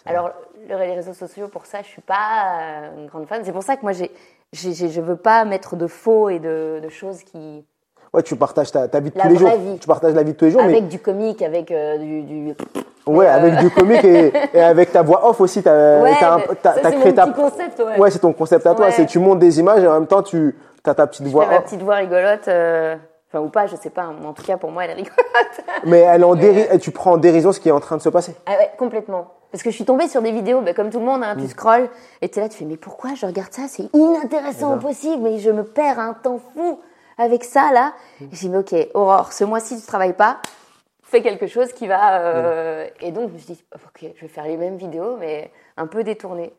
Alors, 0.07 0.31
le- 0.69 0.79
les 0.79 0.95
réseaux 0.95 1.15
sociaux, 1.15 1.49
pour 1.49 1.67
ça, 1.67 1.79
je 1.83 1.89
suis 1.89 2.03
pas 2.03 2.59
euh, 2.61 2.99
une 2.99 3.07
grande 3.07 3.27
fan. 3.27 3.43
C'est 3.45 3.53
pour 3.53 3.63
ça 3.65 3.77
que 3.77 3.83
moi, 3.83 3.93
j'ai, 3.93 4.11
j'ai, 4.53 4.73
je 4.89 5.01
veux 5.01 5.17
pas 5.17 5.45
mettre 5.45 5.75
de 5.77 5.87
faux 5.89 6.29
et 6.29 6.39
de, 6.39 6.81
de 6.83 6.89
choses 6.89 7.23
qui, 7.25 7.65
Ouais, 8.15 8.23
tu 8.23 8.37
partages 8.37 8.71
ta, 8.71 8.89
ta 8.89 9.01
vie 9.01 9.11
de 9.11 9.17
La 9.19 9.25
tous 9.25 9.31
les 9.31 9.37
jours. 9.39 9.51
vie. 9.57 9.79
Tu 9.79 9.87
partages 9.89 10.13
la 10.15 10.23
vie 10.23 10.33
de 10.33 10.37
tous 10.37 10.45
les 10.45 10.51
jours, 10.51 10.61
avec 10.61 10.75
mais 10.83 10.89
du 10.89 10.99
comique, 11.01 11.41
avec 11.43 11.71
euh, 11.71 11.97
du, 11.99 12.23
du- 12.23 12.55
ouais, 13.07 13.27
euh, 13.27 13.35
avec 13.35 13.57
du 13.59 13.71
comique 13.71 14.05
et, 14.05 14.33
et 14.55 14.61
avec 14.63 14.93
ta 14.93 15.03
voix 15.03 15.29
off 15.29 15.41
aussi. 15.41 15.63
T'as, 15.63 16.01
Ouais, 16.01 16.13
t'as 16.21 16.39
t'as- 16.63 16.75
ça, 16.75 16.81
t'as 16.81 16.91
c'est 16.91 16.97
créé 16.97 17.11
mon 17.11 17.17
ta. 17.17 17.27
petit 17.27 17.41
concept, 17.41 17.79
ouais. 17.81 17.99
Ouais, 18.01 18.11
c'est 18.11 18.19
ton 18.21 18.33
concept 18.33 18.67
à 18.67 18.75
toi. 18.75 18.87
Ouais. 18.87 18.93
C'est 18.93 19.07
tu 19.07 19.19
montes 19.19 19.39
des 19.39 19.59
images 19.61 19.83
et 19.83 19.87
en 19.89 19.95
même 19.95 20.07
temps 20.07 20.23
tu 20.23 20.57
as 20.87 20.95
ta 20.95 21.07
petite 21.07 21.27
Je 21.27 21.31
voix 21.33 21.45
fais 21.45 21.51
ma 21.51 21.57
off. 21.59 21.65
petite 21.65 21.83
voix 21.83 21.95
rigolote, 21.97 22.49
euh, 22.49 22.97
enfin 23.31 23.41
ou 23.45 23.49
pas, 23.49 23.67
je 23.67 23.77
sais 23.77 23.91
pas. 23.91 24.09
mais 24.21 24.27
En 24.27 24.33
tout 24.33 24.43
cas, 24.43 24.57
pour 24.57 24.71
moi, 24.71 24.85
elle 24.85 24.91
est 24.91 24.95
rigolote. 24.95 25.17
Mais 25.85 26.01
elle 26.01 26.25
en 26.25 26.35
déri- 26.35 26.67
et 26.73 26.79
tu 26.79 26.91
prends 26.91 27.13
en 27.13 27.17
dérision 27.17 27.53
ce 27.53 27.61
qui 27.61 27.69
est 27.69 27.73
en 27.73 27.81
train 27.81 27.97
de 27.97 28.03
se 28.03 28.09
passer. 28.09 28.35
ah 28.47 28.53
ouais, 28.53 28.71
complètement. 28.79 29.27
Parce 29.51 29.63
que 29.63 29.71
je 29.71 29.75
suis 29.75 29.85
tombée 29.85 30.09
sur 30.09 30.23
des 30.23 30.31
vidéos, 30.33 30.61
bah, 30.63 30.73
comme 30.73 30.89
tout 30.91 30.99
le 30.99 31.05
monde, 31.05 31.21
Mm. 31.21 31.25
hein, 31.25 31.37
tu 31.39 31.47
scrolles 31.49 31.89
et 32.23 32.29
t'es 32.31 32.41
là, 32.41 32.49
tu 32.49 32.57
fais 32.57 32.65
mais 32.65 32.77
pourquoi 32.79 33.11
je 33.15 33.27
regarde 33.27 33.53
ça? 33.53 33.63
C'est 33.69 33.85
inintéressant 33.95 34.75
au 34.75 34.79
possible, 34.79 35.23
mais 35.23 35.39
je 35.41 35.51
me 35.51 35.63
perds 35.65 35.99
un 35.99 36.15
temps 36.15 36.41
fou 36.55 36.79
avec 37.19 37.45
ça 37.45 37.71
là. 37.73 37.93
Mm. 38.21 38.25
J'ai 38.33 38.39
dit 38.39 38.49
mais 38.49 38.59
ok, 38.59 38.75
Aurore, 38.95 39.33
ce 39.33 39.45
mois-ci 39.45 39.79
tu 39.79 39.87
travailles 39.87 40.15
pas, 40.15 40.39
fais 41.13 41.23
quelque 41.23 41.47
chose 41.47 41.73
qui 41.73 41.87
va. 41.87 42.21
euh, 42.21 42.87
Mm. 43.01 43.05
Et 43.07 43.13
donc 43.13 43.29
je 43.29 43.35
me 43.35 43.39
suis 43.39 43.55
dit 43.55 43.65
ok, 43.75 44.11
je 44.17 44.21
vais 44.23 44.29
faire 44.29 44.45
les 44.45 44.57
mêmes 44.57 44.77
vidéos, 44.77 45.17
mais 45.21 45.51
un 45.77 45.87
peu 45.87 46.03
détournées. 46.03 46.53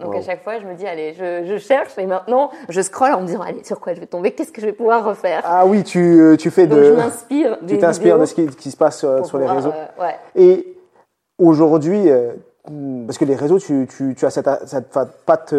Donc 0.00 0.14
Wow. 0.14 0.18
à 0.18 0.22
chaque 0.22 0.42
fois, 0.42 0.58
je 0.58 0.66
me 0.66 0.74
dis 0.74 0.84
allez, 0.86 1.12
je, 1.14 1.44
je 1.44 1.58
cherche 1.58 1.96
et 1.96 2.06
maintenant 2.06 2.50
je 2.68 2.80
scrolle 2.80 3.12
en 3.12 3.20
me 3.20 3.26
disant 3.26 3.40
allez 3.42 3.62
sur 3.62 3.78
quoi 3.78 3.94
je 3.94 4.00
vais 4.00 4.06
tomber, 4.06 4.32
qu'est-ce 4.32 4.50
que 4.50 4.60
je 4.60 4.66
vais 4.66 4.72
pouvoir 4.72 5.04
refaire? 5.04 5.42
Ah 5.44 5.64
oui, 5.64 5.84
tu, 5.84 6.00
euh, 6.20 6.36
tu 6.36 6.50
fais 6.50 6.66
Donc 6.66 6.80
de. 6.80 6.84
je 6.86 6.92
m'inspire. 6.92 7.58
Tu 7.68 7.78
t'inspires 7.78 8.18
de 8.18 8.24
ce 8.26 8.34
qui, 8.34 8.46
qui 8.48 8.70
se 8.72 8.76
passe 8.76 9.04
euh, 9.04 9.22
sur 9.22 9.38
les 9.38 9.46
réseaux. 9.46 9.70
euh, 9.72 10.02
ouais. 10.02 10.16
Et 10.34 10.76
aujourd'hui, 11.38 12.10
euh, 12.10 12.32
parce 13.06 13.18
que 13.18 13.24
les 13.24 13.36
réseaux, 13.36 13.58
tu, 13.60 13.86
tu, 13.96 14.14
tu 14.16 14.26
as 14.26 14.30
cette, 14.30 14.48
cette 14.66 14.88
patte 15.26 15.54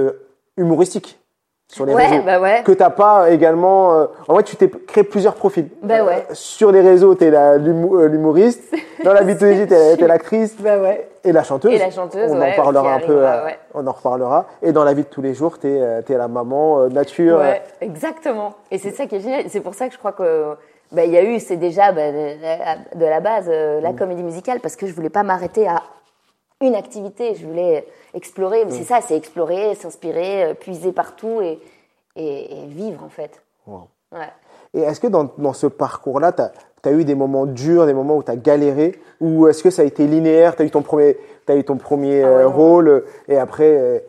humoristique 0.58 1.20
sur 1.74 1.86
les 1.86 1.94
Ouais, 1.94 2.06
réseaux. 2.08 2.24
bah 2.24 2.40
ouais. 2.40 2.62
Que 2.64 2.72
tu 2.72 2.80
n'as 2.82 2.90
pas 2.90 3.30
également. 3.32 3.94
euh, 3.94 4.06
en 4.28 4.34
vrai, 4.34 4.44
tu 4.44 4.56
t'es 4.56 4.70
créé 4.70 5.04
plusieurs 5.04 5.36
profils. 5.36 5.68
Bah 5.82 6.04
ouais. 6.04 6.26
Euh, 6.30 6.34
sur 6.34 6.72
les 6.72 6.82
réseaux, 6.82 7.16
tu 7.16 7.26
es 7.26 7.58
l'humoriste. 7.58 8.64
Dans 9.04 9.14
la 9.14 9.24
vie 9.24 9.34
de 9.34 9.40
tous 9.40 9.46
les 9.46 9.56
jours, 9.58 9.68
tu 9.98 10.04
es 10.04 10.08
l'actrice 10.08 10.56
Bah 10.60 10.78
ouais. 10.78 11.08
et 11.24 11.32
la 11.32 11.44
chanteuse. 11.44 11.74
Et 11.74 11.78
la 11.78 11.90
chanteuse, 11.92 12.32
On 12.32 12.42
en 12.42 12.52
parlera 12.56 12.94
un 12.94 13.00
peu. 13.00 13.18
euh. 13.28 13.50
On 13.74 13.86
en 13.88 13.92
reparlera. 13.92 14.46
Et 14.62 14.72
dans 14.72 14.84
la 14.84 14.94
vie 14.94 15.04
de 15.04 15.08
tous 15.08 15.22
les 15.22 15.34
jours, 15.34 15.60
tu 15.60 15.68
es, 15.68 16.04
la 16.10 16.28
maman 16.28 16.80
euh, 16.82 16.90
nature. 16.90 17.40
Ouais, 17.40 17.62
exactement. 17.82 18.54
Et 18.72 18.78
c'est 18.78 18.92
ça 18.92 19.06
qui 19.06 19.16
est 19.16 19.20
génial. 19.20 19.44
C'est 19.50 19.62
pour 19.62 19.74
ça 19.74 19.88
que 19.88 19.94
je 19.94 19.98
crois 20.00 20.12
que 20.14 20.54
bah, 20.92 21.04
il 21.06 21.12
y 21.12 21.18
a 21.18 21.24
eu, 21.24 21.40
c'est 21.40 21.58
déjà 21.58 21.92
bah, 21.92 22.12
de, 22.12 23.06
la 23.06 23.20
base 23.20 23.50
euh, 23.50 23.80
Mm. 23.80 23.84
la 23.84 23.94
comédie 23.94 24.24
musicale 24.24 24.60
parce 24.62 24.76
que 24.76 24.86
je 24.86 24.94
voulais 24.94 25.10
pas 25.10 25.24
m'arrêter 25.24 25.68
à 25.68 25.82
une 26.68 26.76
activité. 26.76 27.36
Je 27.36 27.46
voulais 27.46 27.86
explorer. 28.14 28.66
Mais 28.66 28.72
Mm. 28.72 28.76
c'est 28.76 28.84
ça, 28.84 29.00
c'est 29.02 29.16
explorer, 29.16 29.76
s'inspirer, 29.76 30.44
euh, 30.46 30.54
puiser 30.54 30.92
partout 30.92 31.42
et, 31.42 31.60
et, 32.16 32.64
et 32.64 32.66
vivre 32.68 33.04
en 33.04 33.10
fait. 33.10 33.42
Wow. 33.68 33.88
Ouais. 34.12 34.30
Et 34.74 34.82
est-ce 34.82 35.00
que 35.00 35.08
dans, 35.08 35.30
dans 35.38 35.54
ce 35.54 35.68
parcours-là, 35.68 36.32
tu 36.32 36.42
as, 36.90 36.92
eu 36.92 37.04
des 37.06 37.16
moments 37.16 37.46
durs, 37.46 37.86
des 37.86 37.94
moments 37.94 38.18
où 38.18 38.24
tu 38.24 38.32
as 38.32 38.36
galéré 38.36 39.00
Ou 39.22 39.48
est-ce 39.48 39.62
que 39.64 39.70
ça 39.70 39.84
a 39.84 39.86
été 39.86 40.08
linéaire 40.08 40.56
Tu 40.56 40.64
as 40.64 40.66
eu 40.66 40.72
ton 40.72 40.82
premier, 40.82 41.18
eu 41.50 41.64
ton 41.64 41.78
premier 41.78 42.24
Ah 42.24 42.28
euh, 42.28 42.48
rôle 42.48 43.06
et 43.28 43.38
après, 43.38 43.70
euh, 43.78 44.00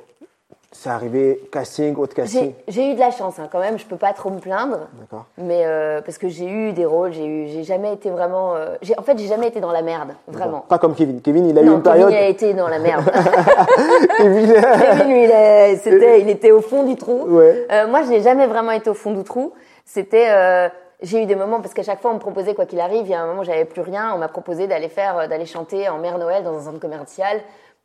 c'est 0.77 0.91
arrivé 0.91 1.41
casting, 1.53 1.95
autre 1.97 2.15
casting 2.15 2.53
J'ai 2.67 2.91
eu 2.91 2.95
de 2.95 2.99
la 3.01 3.13
chance 3.13 3.39
hein, 3.39 3.49
quand 3.51 3.61
même. 3.61 3.79
Je 3.79 3.87
peux 3.87 3.97
pas 3.97 4.13
trop 4.13 4.29
me 4.31 4.41
plaindre. 4.41 4.81
D'accord. 5.01 5.25
Mais 5.39 5.63
euh, 5.65 6.03
parce 6.03 6.19
que 6.19 6.29
j'ai 6.29 6.47
eu 6.47 6.73
des 6.73 6.85
rôles, 6.85 7.13
j'ai 7.13 7.25
eu, 7.25 7.47
j'ai 7.49 7.63
jamais 7.63 7.93
été 7.93 8.11
vraiment. 8.11 8.57
euh, 8.57 8.75
j'ai- 8.83 8.99
en 8.99 9.03
fait, 9.03 9.17
j'ai 9.17 9.29
jamais 9.29 9.47
été 9.47 9.61
dans 9.61 9.71
la 9.71 9.83
merde, 9.83 10.11
vraiment. 10.27 10.61
Pas 10.69 10.79
comme 10.79 10.95
Kevin. 10.95 11.21
Kevin, 11.23 11.47
il 11.47 11.57
a 11.57 11.63
eu 11.63 11.65
une 11.67 11.71
Kevin 11.71 11.83
période. 11.83 12.13
a 12.13 12.27
été 12.27 12.55
dans 12.55 12.67
la 12.69 12.81
merde. 12.81 13.05
Kevin, 14.19 14.53
Kevin, 14.53 15.09
lui, 15.09 15.25
il, 15.25 15.31
est- 15.31 15.77
c'était, 15.77 16.21
il 16.21 16.29
était 16.29 16.51
au 16.51 16.61
fond 16.61 16.83
du 16.83 16.97
trou. 16.97 17.25
Ouais. 17.29 17.67
Euh, 17.71 17.87
moi, 17.87 18.03
je 18.03 18.09
n'ai 18.11 18.23
jamais 18.23 18.47
vraiment 18.47 18.73
été 18.73 18.91
au 18.91 18.95
fond 18.95 19.13
du 19.13 19.23
trou. 19.25 19.53
C'était, 19.85 20.27
euh, 20.29 20.69
j'ai 21.03 21.23
eu 21.23 21.27
des 21.27 21.35
moments 21.37 21.61
parce 21.61 21.75
qu'à 21.75 21.83
chaque 21.83 22.01
fois, 22.01 22.11
on 22.11 22.15
me 22.15 22.19
proposait 22.21 22.55
quoi 22.55 22.67
qu'il 22.67 22.81
arrive. 22.81 23.03
Il 23.05 23.11
y 23.11 23.15
a 23.15 23.21
un 23.23 23.27
moment, 23.27 23.45
j'avais 23.45 23.65
plus 23.65 23.83
rien. 23.83 24.13
On 24.15 24.19
m'a 24.19 24.29
proposé 24.29 24.67
d'aller 24.67 24.89
faire, 24.89 25.19
euh, 25.19 25.27
d'aller 25.29 25.47
chanter 25.47 25.89
en 25.89 25.99
Mère 25.99 26.19
Noël 26.19 26.43
dans 26.43 26.57
un 26.57 26.63
centre 26.63 26.81
commercial. 26.81 27.39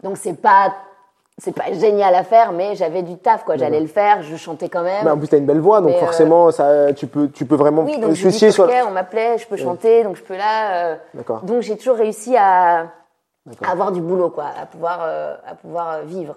Donc 0.03 0.17
c'est 0.17 0.39
pas, 0.41 0.73
c'est 1.39 1.51
pas 1.55 1.71
génial 1.73 2.13
à 2.15 2.23
faire, 2.23 2.51
mais 2.51 2.75
j'avais 2.75 3.01
du 3.03 3.17
taf 3.17 3.43
quoi. 3.43 3.57
J'allais 3.57 3.79
le 3.79 3.87
faire. 3.87 4.21
Je 4.21 4.35
chantais 4.35 4.69
quand 4.69 4.83
même. 4.83 5.03
Mais 5.05 5.11
en 5.11 5.17
plus, 5.17 5.27
tu 5.27 5.35
as 5.35 5.37
une 5.37 5.45
belle 5.45 5.59
voix, 5.59 5.81
donc 5.81 5.91
Mais, 5.91 5.97
euh, 5.97 5.99
forcément, 5.99 6.51
ça, 6.51 6.93
tu, 6.93 7.07
peux, 7.07 7.29
tu 7.29 7.45
peux 7.45 7.55
vraiment 7.55 7.83
oui, 7.83 7.97
donc 7.99 8.13
je 8.13 8.29
sur. 8.29 8.65
ok, 8.65 8.71
on 8.87 8.91
m'appelait, 8.91 9.37
je 9.37 9.47
peux 9.47 9.55
chanter, 9.57 10.03
donc 10.03 10.15
je 10.17 10.23
peux 10.23 10.35
là. 10.37 10.91
euh, 10.91 10.95
D'accord. 11.13 11.41
donc 11.41 11.61
j'ai 11.61 11.77
toujours 11.77 11.95
réussi 11.97 12.35
à, 12.37 12.81
à 13.63 13.71
avoir 13.71 13.91
du 13.91 14.01
boulot 14.01 14.29
quoi, 14.29 14.45
à 14.61 14.65
pouvoir, 14.65 14.99
euh, 15.03 15.35
à 15.47 15.55
pouvoir 15.55 16.01
vivre. 16.03 16.35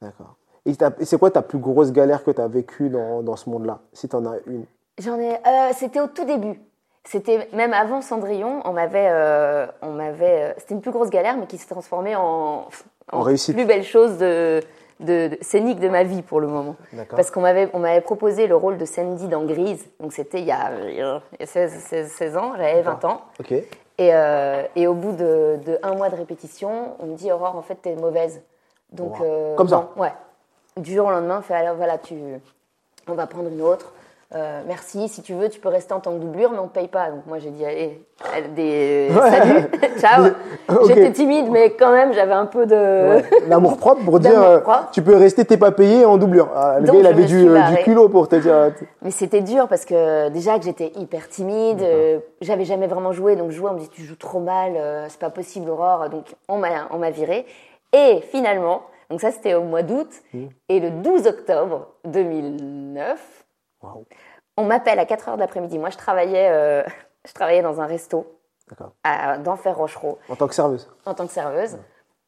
D'accord. 0.00 0.34
Et 0.66 0.74
t'as- 0.76 0.92
c'est 1.02 1.18
quoi 1.18 1.30
ta 1.30 1.42
plus 1.42 1.58
grosse 1.58 1.92
galère 1.92 2.24
que 2.24 2.30
tu 2.30 2.40
as 2.40 2.48
vécue 2.48 2.88
dans, 2.88 3.22
dans 3.22 3.36
ce 3.36 3.50
monde-là 3.50 3.80
Si 3.92 4.08
tu 4.08 4.16
en 4.16 4.24
as 4.24 4.36
une? 4.46 4.64
J'en 4.98 5.18
ai. 5.18 5.38
c'était 5.74 6.00
au 6.00 6.06
tout 6.06 6.24
début. 6.24 6.60
C'était 7.06 7.48
même 7.52 7.74
avant 7.74 8.00
Cendrillon, 8.00 8.62
on 8.64 8.72
m'avait, 8.72 9.10
on 9.82 9.90
m'avait. 9.90 10.54
c'était 10.56 10.72
une 10.72 10.80
plus 10.80 10.90
grosse 10.90 11.10
galère, 11.10 11.36
mais 11.36 11.46
qui 11.46 11.58
s'est 11.58 11.68
transformée 11.68 12.16
en, 12.16 12.64
En 13.12 13.20
réussite. 13.22 13.54
plus 13.54 13.66
belle 13.66 13.84
chose 13.84 14.18
de, 14.18 14.60
de, 15.00 15.28
de- 15.28 15.38
scénique 15.40 15.78
de 15.80 15.88
ma 15.88 16.04
vie 16.04 16.22
pour 16.22 16.40
le 16.40 16.46
moment. 16.48 16.76
Parce 17.10 17.30
qu'on 17.30 17.40
m'avait, 17.42 17.68
on 17.72 17.78
m'avait 17.78 18.00
proposé 18.00 18.46
le 18.46 18.56
rôle 18.56 18.78
de 18.78 18.84
Sandy 18.84 19.28
dans 19.28 19.44
Grise. 19.44 19.84
Donc 20.00 20.12
c'était 20.12 20.38
il 20.40 20.46
y 20.46 20.52
a, 20.52 20.70
il 20.88 20.96
y 20.96 21.02
a 21.02 21.20
16, 21.44 21.72
16, 21.72 22.10
16 22.10 22.36
ans, 22.36 22.52
j'avais 22.56 22.82
20 22.82 23.04
ans. 23.04 23.22
Et, 23.98 24.12
euh, 24.14 24.62
et 24.74 24.86
au 24.88 24.94
bout 24.94 25.12
de, 25.12 25.58
de 25.64 25.78
un 25.82 25.94
mois 25.94 26.08
de 26.08 26.16
répétition, 26.16 26.96
on 26.98 27.06
me 27.06 27.14
dit 27.14 27.30
Aurore, 27.30 27.56
en 27.56 27.62
fait, 27.62 27.76
t'es 27.76 27.94
mauvaise. 27.94 28.40
Donc, 28.92 29.18
Wow. 29.20 29.24
euh, 29.26 29.54
Comme 29.56 29.68
ça 29.68 29.90
Ouais. 29.96 30.12
Du 30.76 30.94
jour 30.94 31.06
au 31.06 31.10
lendemain, 31.10 31.38
on 31.38 31.42
fait 31.42 31.54
alors 31.54 31.76
voilà, 31.76 31.98
tu, 31.98 32.14
on 33.06 33.14
va 33.14 33.26
prendre 33.28 33.48
une 33.48 33.62
autre. 33.62 33.92
Euh, 34.34 34.62
merci, 34.66 35.06
si 35.08 35.22
tu 35.22 35.32
veux, 35.32 35.48
tu 35.48 35.60
peux 35.60 35.68
rester 35.68 35.94
en 35.94 36.00
tant 36.00 36.10
que 36.12 36.18
doublure, 36.18 36.50
mais 36.50 36.58
on 36.58 36.64
ne 36.64 36.68
paye 36.68 36.88
pas. 36.88 37.10
Donc 37.10 37.24
moi 37.26 37.38
j'ai 37.38 37.50
dit 37.50 37.64
allez, 37.64 38.04
des 38.56 39.08
Ouais. 39.14 39.30
salut, 39.30 39.68
ciao. 40.00 40.24
J'étais 40.88 41.12
timide, 41.12 41.50
mais 41.52 41.70
quand 41.70 41.92
même 41.92 42.12
j'avais 42.12 42.32
un 42.32 42.46
peu 42.46 42.66
de. 42.66 42.74
Ouais. 42.74 43.24
L'amour 43.48 43.76
propre 43.76 44.04
pour 44.04 44.18
dire 44.18 44.42
euh, 44.42 44.58
tu 44.90 45.02
peux 45.02 45.14
rester, 45.16 45.44
t'es 45.44 45.56
pas 45.56 45.70
payé 45.70 46.04
en 46.04 46.16
doublure. 46.16 46.48
Ah, 46.54 46.80
le 46.80 46.86
Donc, 46.86 46.96
gars, 46.96 47.00
il 47.00 47.04
je 47.04 47.08
avait 47.10 47.24
du, 47.26 47.48
euh, 47.48 47.74
culot 47.84 48.08
pour 48.08 48.26
te 48.28 48.34
dire. 48.36 48.52
euh, 48.54 48.70
Mais 49.02 49.12
c'était 49.12 49.40
dur 49.40 49.68
parce 49.68 49.84
que 49.84 50.28
déjà 50.30 50.58
que 50.58 50.64
j'étais 50.64 50.90
hyper 50.96 51.28
timide, 51.28 51.80
euh, 51.82 52.18
j'avais 52.40 52.64
jamais 52.64 52.88
vraiment 52.88 53.12
joué, 53.12 53.36
donc 53.36 53.52
jouer, 53.52 53.70
on 53.70 53.74
me 53.74 53.78
dit 53.78 53.88
tu 53.88 54.02
joues 54.02 54.16
trop 54.16 54.40
mal, 54.40 54.72
euh, 54.76 55.06
c'est 55.08 55.20
pas 55.20 55.30
possible 55.30 55.70
Aurore, 55.70 56.08
donc 56.10 56.24
on 56.48 56.58
m'a 56.58 56.88
on 56.90 56.98
m'a 56.98 57.10
viré. 57.10 57.46
Et 57.92 58.20
finalement, 58.32 58.82
donc 59.10 59.20
ça 59.20 59.30
c'était 59.30 59.54
au 59.54 59.62
mois 59.62 59.82
d'août, 59.82 60.08
Mmh. 60.32 60.46
et 60.70 60.80
le 60.80 60.90
12 60.90 61.28
octobre 61.28 61.86
2009, 62.06 63.43
On 64.56 64.64
m'appelle 64.64 64.98
à 64.98 65.06
4 65.06 65.28
heures 65.28 65.36
d'après-midi. 65.36 65.78
Moi, 65.78 65.90
je 65.90 65.96
travaillais, 65.96 66.48
euh, 66.50 66.82
je 67.26 67.32
travaillais 67.32 67.62
dans 67.62 67.80
un 67.80 67.86
resto 67.86 68.26
d'Enfer 69.44 69.76
Rochereau 69.76 70.18
En 70.28 70.36
tant 70.36 70.48
que 70.48 70.54
serveuse. 70.54 70.88
en 71.04 71.14
tant 71.14 71.26
que 71.26 71.32
serveuse. 71.32 71.76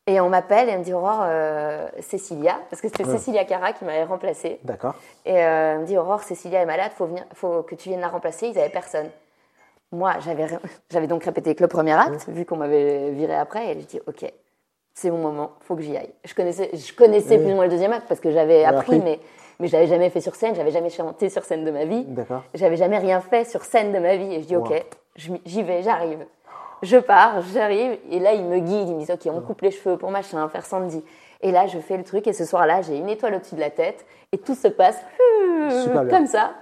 Et 0.08 0.20
on 0.20 0.28
m'appelle 0.28 0.68
et 0.68 0.76
on 0.76 0.78
me 0.78 0.84
dit 0.84 0.94
Aurore, 0.94 1.24
euh, 1.24 1.88
Cécilia, 2.00 2.60
parce 2.70 2.80
que 2.80 2.88
c'était 2.88 3.04
Cécilia 3.04 3.44
Cara 3.44 3.72
qui 3.72 3.84
m'avait 3.84 4.04
remplacée. 4.04 4.60
D'accord. 4.62 4.94
Et 5.24 5.36
euh, 5.36 5.72
elle 5.72 5.80
me 5.80 5.84
dit 5.84 5.98
Aurore, 5.98 6.22
Cécilia 6.22 6.62
est 6.62 6.66
malade, 6.66 6.92
faut 6.94 7.06
venir, 7.06 7.24
faut 7.34 7.62
que 7.64 7.74
tu 7.74 7.88
viennes 7.88 8.00
la 8.00 8.08
remplacer. 8.08 8.46
Ils 8.46 8.54
n'avaient 8.54 8.68
personne. 8.68 9.10
Moi, 9.90 10.12
j'avais, 10.90 11.06
donc 11.08 11.24
répété 11.24 11.56
que 11.56 11.62
le 11.62 11.68
premier 11.68 11.94
acte, 11.94 12.28
vu 12.28 12.44
qu'on 12.44 12.56
m'avait 12.56 13.10
viré 13.10 13.34
après, 13.34 13.72
et 13.72 13.80
je 13.80 13.86
dis 13.86 14.00
ok, 14.06 14.32
c'est 14.94 15.10
mon 15.10 15.18
moment, 15.18 15.52
faut 15.62 15.74
que 15.74 15.82
j'y 15.82 15.96
aille. 15.96 16.12
Je 16.24 16.34
connaissais, 16.34 16.70
je 16.72 16.94
connaissais 16.94 17.38
plus 17.38 17.50
ou 17.50 17.54
moins 17.56 17.64
le 17.64 17.70
deuxième 17.70 17.92
acte 17.92 18.06
parce 18.06 18.20
que 18.20 18.30
j'avais 18.30 18.64
appris, 18.64 18.98
appris. 18.98 19.20
Mais 19.58 19.64
mais 19.64 19.68
j'avais 19.68 19.86
jamais 19.86 20.10
fait 20.10 20.20
sur 20.20 20.34
scène, 20.34 20.54
j'avais 20.54 20.70
jamais 20.70 20.90
chanté 20.90 21.28
sur 21.30 21.44
scène 21.44 21.64
de 21.64 21.70
ma 21.70 21.84
vie. 21.84 22.04
D'accord. 22.04 22.42
J'avais 22.54 22.76
jamais 22.76 22.98
rien 22.98 23.20
fait 23.20 23.44
sur 23.44 23.64
scène 23.64 23.92
de 23.92 23.98
ma 23.98 24.16
vie 24.16 24.34
et 24.34 24.42
je 24.42 24.46
dis 24.46 24.56
Wow. 24.56 24.64
ok, 24.66 24.84
je 25.16 25.32
j'y 25.44 25.62
vais, 25.62 25.82
j'arrive. 25.82 26.26
Je 26.82 26.98
pars, 26.98 27.40
j'arrive 27.54 27.96
et 28.10 28.18
là 28.18 28.34
ils 28.34 28.44
me 28.44 28.58
guident, 28.58 28.88
ils 28.90 28.94
me 28.94 28.98
disent 29.00 29.10
ok 29.10 29.26
on 29.32 29.40
coupe 29.40 29.62
les 29.62 29.70
cheveux 29.70 29.96
pour 29.96 30.10
machin, 30.10 30.46
faire 30.48 30.64
Sandy. 30.66 31.02
Et 31.40 31.50
là 31.52 31.66
je 31.66 31.78
fais 31.78 31.96
le 31.96 32.04
truc 32.04 32.26
et 32.26 32.32
ce 32.34 32.44
soir-là 32.44 32.82
j'ai 32.82 32.96
une 32.98 33.08
étoile 33.08 33.34
au-dessus 33.34 33.54
de 33.54 33.60
la 33.60 33.70
tête 33.70 34.04
et 34.32 34.38
tout 34.38 34.54
se 34.54 34.68
passe 34.68 34.98
Super 35.84 36.04
bien. 36.04 36.18
comme 36.18 36.26
ça. 36.26 36.52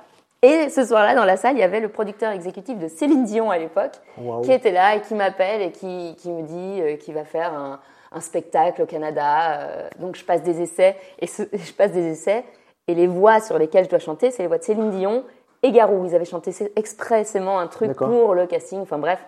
Et 0.43 0.69
ce 0.69 0.85
soir-là 0.85 1.15
dans 1.15 1.25
la 1.25 1.37
salle 1.37 1.57
il 1.57 1.61
y 1.61 1.63
avait 1.65 1.81
le 1.81 1.89
producteur 1.89 2.31
exécutif 2.33 2.79
de 2.79 2.87
Céline 2.89 3.25
Dion 3.25 3.51
à 3.51 3.59
l'époque 3.59 3.93
Wow. 4.19 4.43
qui 4.43 4.53
était 4.53 4.73
là 4.73 4.95
et 4.95 5.01
qui 5.01 5.15
m'appelle 5.15 5.63
et 5.63 5.71
qui, 5.73 6.15
qui 6.19 6.31
me 6.31 6.43
dit 6.43 6.81
euh, 6.81 6.97
qu'il 6.97 7.15
va 7.15 7.25
faire 7.25 7.53
un, 7.55 7.81
un 8.13 8.21
spectacle 8.21 8.83
au 8.83 8.87
Canada. 8.87 9.59
euh, 9.61 9.89
donc 9.99 10.17
je 10.17 10.25
passe 10.25 10.43
des 10.43 10.61
essais 10.61 10.97
et 11.19 11.27
ce- 11.27 11.43
je 11.53 11.73
passe 11.73 11.93
des 11.93 12.07
essais 12.13 12.45
et 12.89 12.95
les 12.95 13.07
voix 13.07 13.41
sur 13.41 13.59
lesquelles 13.59 13.85
je 13.85 13.91
dois 13.91 13.99
chanter, 13.99 14.31
c'est 14.31 14.43
les 14.43 14.49
voix 14.49 14.59
de 14.59 14.65
Céline 14.65 14.91
Dion 14.91 15.25
et 15.63 15.73
Garou. 15.73 16.05
Ils 16.07 16.15
avaient 16.15 16.25
chanté 16.25 16.53
expressément 16.77 17.59
un 17.59 17.67
truc 17.67 17.95
pour 17.95 18.35
le 18.35 18.47
casting. 18.47 18.81
Enfin 18.81 18.99
bref. 18.99 19.19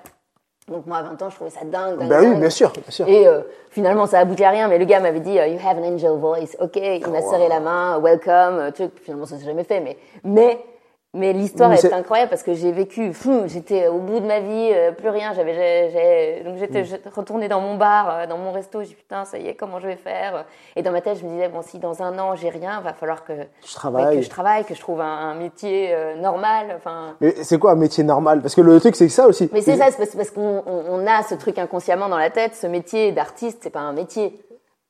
Donc 0.68 0.84
moi 0.86 0.96
à 0.98 1.02
20 1.04 1.22
ans, 1.22 1.30
je 1.30 1.36
trouvais 1.36 1.50
ça 1.50 1.60
dingue. 1.64 1.98
dingue, 1.98 2.08
Ben 2.08 2.20
oui, 2.20 2.26
dingue. 2.32 2.40
bien 2.40 2.50
sûr, 2.50 2.72
bien 2.72 2.82
sûr. 2.90 3.06
Et 3.08 3.26
euh, 3.28 3.42
finalement, 3.70 4.06
ça 4.06 4.18
aboutit 4.18 4.42
à 4.44 4.50
rien. 4.50 4.66
Mais 4.68 4.78
le 4.78 4.84
gars 4.84 4.98
m'avait 5.00 5.20
dit, 5.20 5.38
euh, 5.38 5.46
You 5.46 5.58
have 5.64 5.78
an 5.78 5.84
angel 5.94 6.10
voice. 6.18 6.56
Ok, 6.60 6.76
il 6.76 7.06
m'a 7.08 7.22
serré 7.22 7.48
la 7.48 7.60
main, 7.60 8.00
welcome. 8.00 8.58
euh, 8.58 8.70
Truc. 8.72 8.90
Finalement, 9.00 9.26
ça 9.26 9.38
s'est 9.38 9.44
jamais 9.44 9.62
fait. 9.64 9.78
Mais, 9.80 9.96
mais, 10.24 10.58
mais 11.16 11.32
l'histoire 11.32 11.72
est 11.72 11.92
incroyable 11.92 12.30
parce 12.30 12.42
que 12.42 12.54
j'ai 12.54 12.70
vécu. 12.72 13.12
fou, 13.12 13.42
J'étais 13.46 13.88
au 13.88 13.98
bout 13.98 14.20
de 14.20 14.26
ma 14.26 14.40
vie, 14.40 14.70
euh, 14.72 14.92
plus 14.92 15.08
rien. 15.08 15.32
J'avais, 15.34 16.42
donc 16.44 16.56
j'étais 16.58 16.84
j'étais 16.84 17.08
retournée 17.08 17.48
dans 17.48 17.60
mon 17.60 17.74
bar, 17.76 18.08
euh, 18.10 18.26
dans 18.26 18.38
mon 18.38 18.52
resto. 18.52 18.82
J'ai 18.82 18.94
putain, 18.94 19.24
ça 19.24 19.38
y 19.38 19.48
est, 19.48 19.54
comment 19.54 19.80
je 19.80 19.86
vais 19.86 19.96
faire 19.96 20.44
Et 20.76 20.82
dans 20.82 20.92
ma 20.92 21.00
tête, 21.00 21.18
je 21.18 21.24
me 21.24 21.30
disais 21.30 21.48
bon, 21.48 21.62
si 21.62 21.78
dans 21.78 22.02
un 22.02 22.18
an 22.18 22.34
j'ai 22.36 22.50
rien, 22.50 22.80
va 22.80 22.92
falloir 22.92 23.24
que 23.24 23.32
Je 23.66 23.74
travaille. 23.74 24.16
que 24.16 24.22
je 24.22 24.30
travaille, 24.30 24.64
que 24.64 24.74
je 24.74 24.80
trouve 24.80 25.00
un, 25.00 25.04
un 25.30 25.34
métier 25.34 25.88
euh, 25.94 26.14
normal. 26.16 26.66
Enfin. 26.76 27.14
Mais 27.20 27.34
c'est 27.42 27.58
quoi 27.58 27.72
un 27.72 27.76
métier 27.76 28.04
normal? 28.04 28.42
Parce 28.42 28.54
que 28.54 28.60
le 28.60 28.78
truc, 28.78 28.94
c'est 28.96 29.06
que 29.06 29.12
ça 29.12 29.26
aussi. 29.26 29.48
Mais 29.52 29.62
c'est 29.62 29.76
ça, 29.76 29.86
c'est 29.90 29.96
parce, 29.98 30.14
parce 30.14 30.30
qu'on 30.30 30.62
on, 30.66 30.82
on 30.90 31.06
a 31.06 31.22
ce 31.22 31.34
truc 31.34 31.58
inconsciemment 31.58 32.08
dans 32.08 32.18
la 32.18 32.30
tête, 32.30 32.54
ce 32.54 32.66
métier 32.66 33.12
d'artiste, 33.12 33.60
c'est 33.62 33.70
pas 33.70 33.80
un 33.80 33.92
métier. 33.92 34.38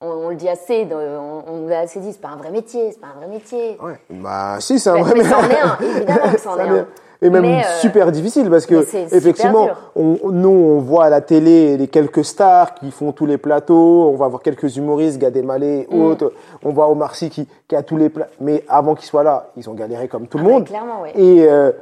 On, 0.03 0.09
on 0.09 0.29
le 0.29 0.35
dit 0.37 0.49
assez, 0.49 0.87
on, 0.93 1.43
on 1.51 1.57
nous 1.57 1.69
l'a 1.69 1.81
assez 1.81 2.01
dit, 2.01 2.13
c'est 2.13 2.21
pas 2.21 2.29
un 2.29 2.37
vrai 2.37 2.51
métier, 2.51 2.91
c'est 2.93 3.01
pas 3.01 3.07
un 3.17 3.19
vrai 3.19 3.29
métier. 3.35 3.79
Ouais. 3.83 3.99
Bah 4.11 4.57
si, 4.61 4.79
c'est 4.79 4.91
un 4.91 4.95
Mais- 4.97 5.01
vrai 5.01 5.15
mais 5.17 5.25
c'en 5.25 5.41
est 5.49 5.59
un, 5.59 5.79
évidemment 5.81 6.33
que 6.35 6.39
c'en 6.45 6.59
est 6.59 6.69
un. 6.69 6.87
Et 7.23 7.31
même 7.31 7.41
Mais, 7.41 7.65
euh, 7.65 7.81
super 7.81 8.13
difficile 8.13 8.51
parce 8.51 8.67
que 8.67 8.75
effectivement, 9.15 9.69
on, 9.95 10.19
nous 10.31 10.51
on 10.51 10.81
voit 10.81 11.07
à 11.07 11.09
la 11.09 11.23
télé 11.23 11.79
les 11.79 11.89
quelques 11.89 12.27
stars 12.27 12.75
qui 12.75 12.91
font 12.91 13.13
tous 13.13 13.25
les 13.25 13.39
plateaux, 13.39 14.11
on 14.13 14.17
va 14.17 14.29
voir 14.29 14.43
quelques 14.43 14.77
humoristes, 14.77 15.17
Gad 15.19 15.35
Elmaleh, 15.35 15.87
Mm. 15.91 16.03
autres, 16.03 16.33
on 16.63 16.73
voit 16.75 16.91
Omar 16.91 17.15
Sy 17.17 17.31
qui, 17.31 17.49
qui 17.67 17.75
a 17.75 17.83
tous 17.83 17.97
les 17.97 18.11
plats. 18.11 18.29
Mais 18.39 18.65
avant 18.69 18.95
qu'ils 18.95 19.07
soient 19.09 19.23
là, 19.23 19.49
ils 19.57 19.71
ont 19.71 19.75
galéré 19.75 20.09
comme 20.09 20.27
tout 20.27 20.37
le 20.37 20.45
Ah, 20.45 20.49
monde. 20.49 20.65
clairement, 20.67 21.01
ouais. 21.01 21.13
Et 21.19 21.49
euh, 21.49 21.73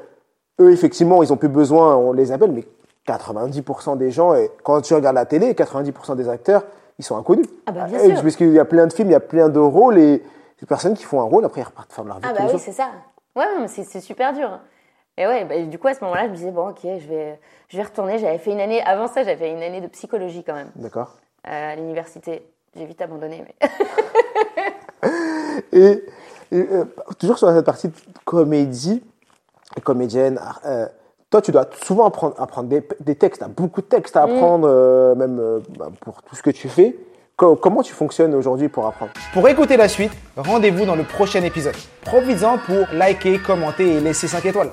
eux, 0.60 0.70
effectivement, 0.70 1.20
ils 1.24 1.32
ont 1.32 1.36
plus 1.36 1.48
besoin, 1.48 1.96
on 1.96 2.12
les 2.12 2.30
appelle, 2.30 2.52
mais 2.52 2.64
90% 3.08 3.96
des 3.96 4.12
gens, 4.12 4.34
et 4.34 4.52
quand 4.62 4.80
tu 4.82 4.94
regardes 4.94 5.16
la 5.16 5.26
télé, 5.26 5.52
90% 5.54 6.14
des 6.14 6.28
acteurs, 6.28 6.62
ils 6.98 7.04
sont 7.04 7.16
inconnus. 7.16 7.46
Ah 7.66 7.72
bah, 7.72 7.84
bien 7.84 7.98
sûr. 7.98 8.22
Parce 8.22 8.36
qu'il 8.36 8.52
y 8.52 8.58
a 8.58 8.64
plein 8.64 8.86
de 8.86 8.92
films, 8.92 9.08
il 9.08 9.12
y 9.12 9.16
a 9.16 9.20
plein 9.20 9.48
de 9.48 9.58
rôles, 9.58 9.98
et 9.98 10.22
ces 10.58 10.66
personnes 10.66 10.94
qui 10.94 11.04
font 11.04 11.20
un 11.20 11.24
rôle, 11.24 11.44
après 11.44 11.60
ils 11.60 11.64
repartent 11.64 11.92
faire 11.92 12.04
leur 12.04 12.18
vie 12.18 12.26
Ah 12.28 12.32
bah 12.32 12.46
oui, 12.52 12.58
c'est 12.58 12.72
ça. 12.72 12.90
Ouais, 13.36 13.46
c'est 13.66 13.84
c'est 13.84 14.00
super 14.00 14.32
dur. 14.32 14.60
Et 15.16 15.26
ouais, 15.26 15.44
bah, 15.44 15.60
du 15.62 15.78
coup, 15.78 15.88
à 15.88 15.94
ce 15.94 16.02
moment-là, 16.02 16.26
je 16.26 16.30
me 16.30 16.36
disais, 16.36 16.50
bon, 16.50 16.70
ok, 16.70 16.80
je 16.82 17.08
vais, 17.08 17.38
je 17.68 17.76
vais 17.76 17.82
retourner. 17.84 18.18
J'avais 18.18 18.38
fait 18.38 18.50
une 18.50 18.60
année, 18.60 18.82
avant 18.82 19.06
ça, 19.06 19.22
j'avais 19.22 19.36
fait 19.36 19.50
une 19.50 19.62
année 19.62 19.80
de 19.80 19.86
psychologie 19.86 20.42
quand 20.42 20.54
même, 20.54 20.70
D'accord 20.76 21.16
euh, 21.46 21.72
à 21.72 21.76
l'université. 21.76 22.46
J'ai 22.74 22.86
vite 22.86 23.00
abandonné, 23.00 23.44
mais. 23.46 23.68
Et, 25.72 26.04
et, 26.50 26.68
euh, 26.72 26.84
toujours 27.18 27.38
sur 27.38 27.48
cette 27.50 27.64
partie 27.64 27.88
de 27.88 27.94
comédie, 28.24 29.02
comédienne, 29.82 30.40
euh, 30.64 30.86
toi, 31.34 31.42
tu 31.42 31.50
dois 31.50 31.66
souvent 31.84 32.06
apprendre, 32.06 32.36
apprendre 32.38 32.68
des, 32.68 32.80
des 33.00 33.16
textes, 33.16 33.40
tu 33.40 33.44
as 33.44 33.48
beaucoup 33.48 33.80
de 33.80 33.86
textes 33.86 34.16
à 34.16 34.24
Mm. 34.24 34.30
apprendre, 34.30 34.68
euh, 34.70 35.16
même 35.16 35.38
euh, 35.40 35.58
bah, 35.76 35.88
pour 36.00 36.22
tout 36.22 36.36
ce 36.36 36.42
que 36.44 36.50
tu 36.50 36.68
fais. 36.68 36.94
Co- 37.36 37.56
comment 37.56 37.82
tu 37.82 37.92
fonctionnes 37.92 38.36
aujourd'hui 38.36 38.68
pour 38.68 38.86
apprendre? 38.86 39.10
Pour 39.32 39.48
écouter 39.48 39.76
la 39.76 39.88
suite, 39.88 40.12
rendez-vous 40.36 40.84
dans 40.86 40.94
le 40.94 41.02
prochain 41.02 41.42
épisode. 41.42 41.74
Profites-en 42.02 42.58
pour 42.58 42.86
liker, 42.96 43.40
commenter 43.40 43.96
et 43.96 44.00
laisser 44.00 44.28
5 44.28 44.44
étoiles. 44.46 44.70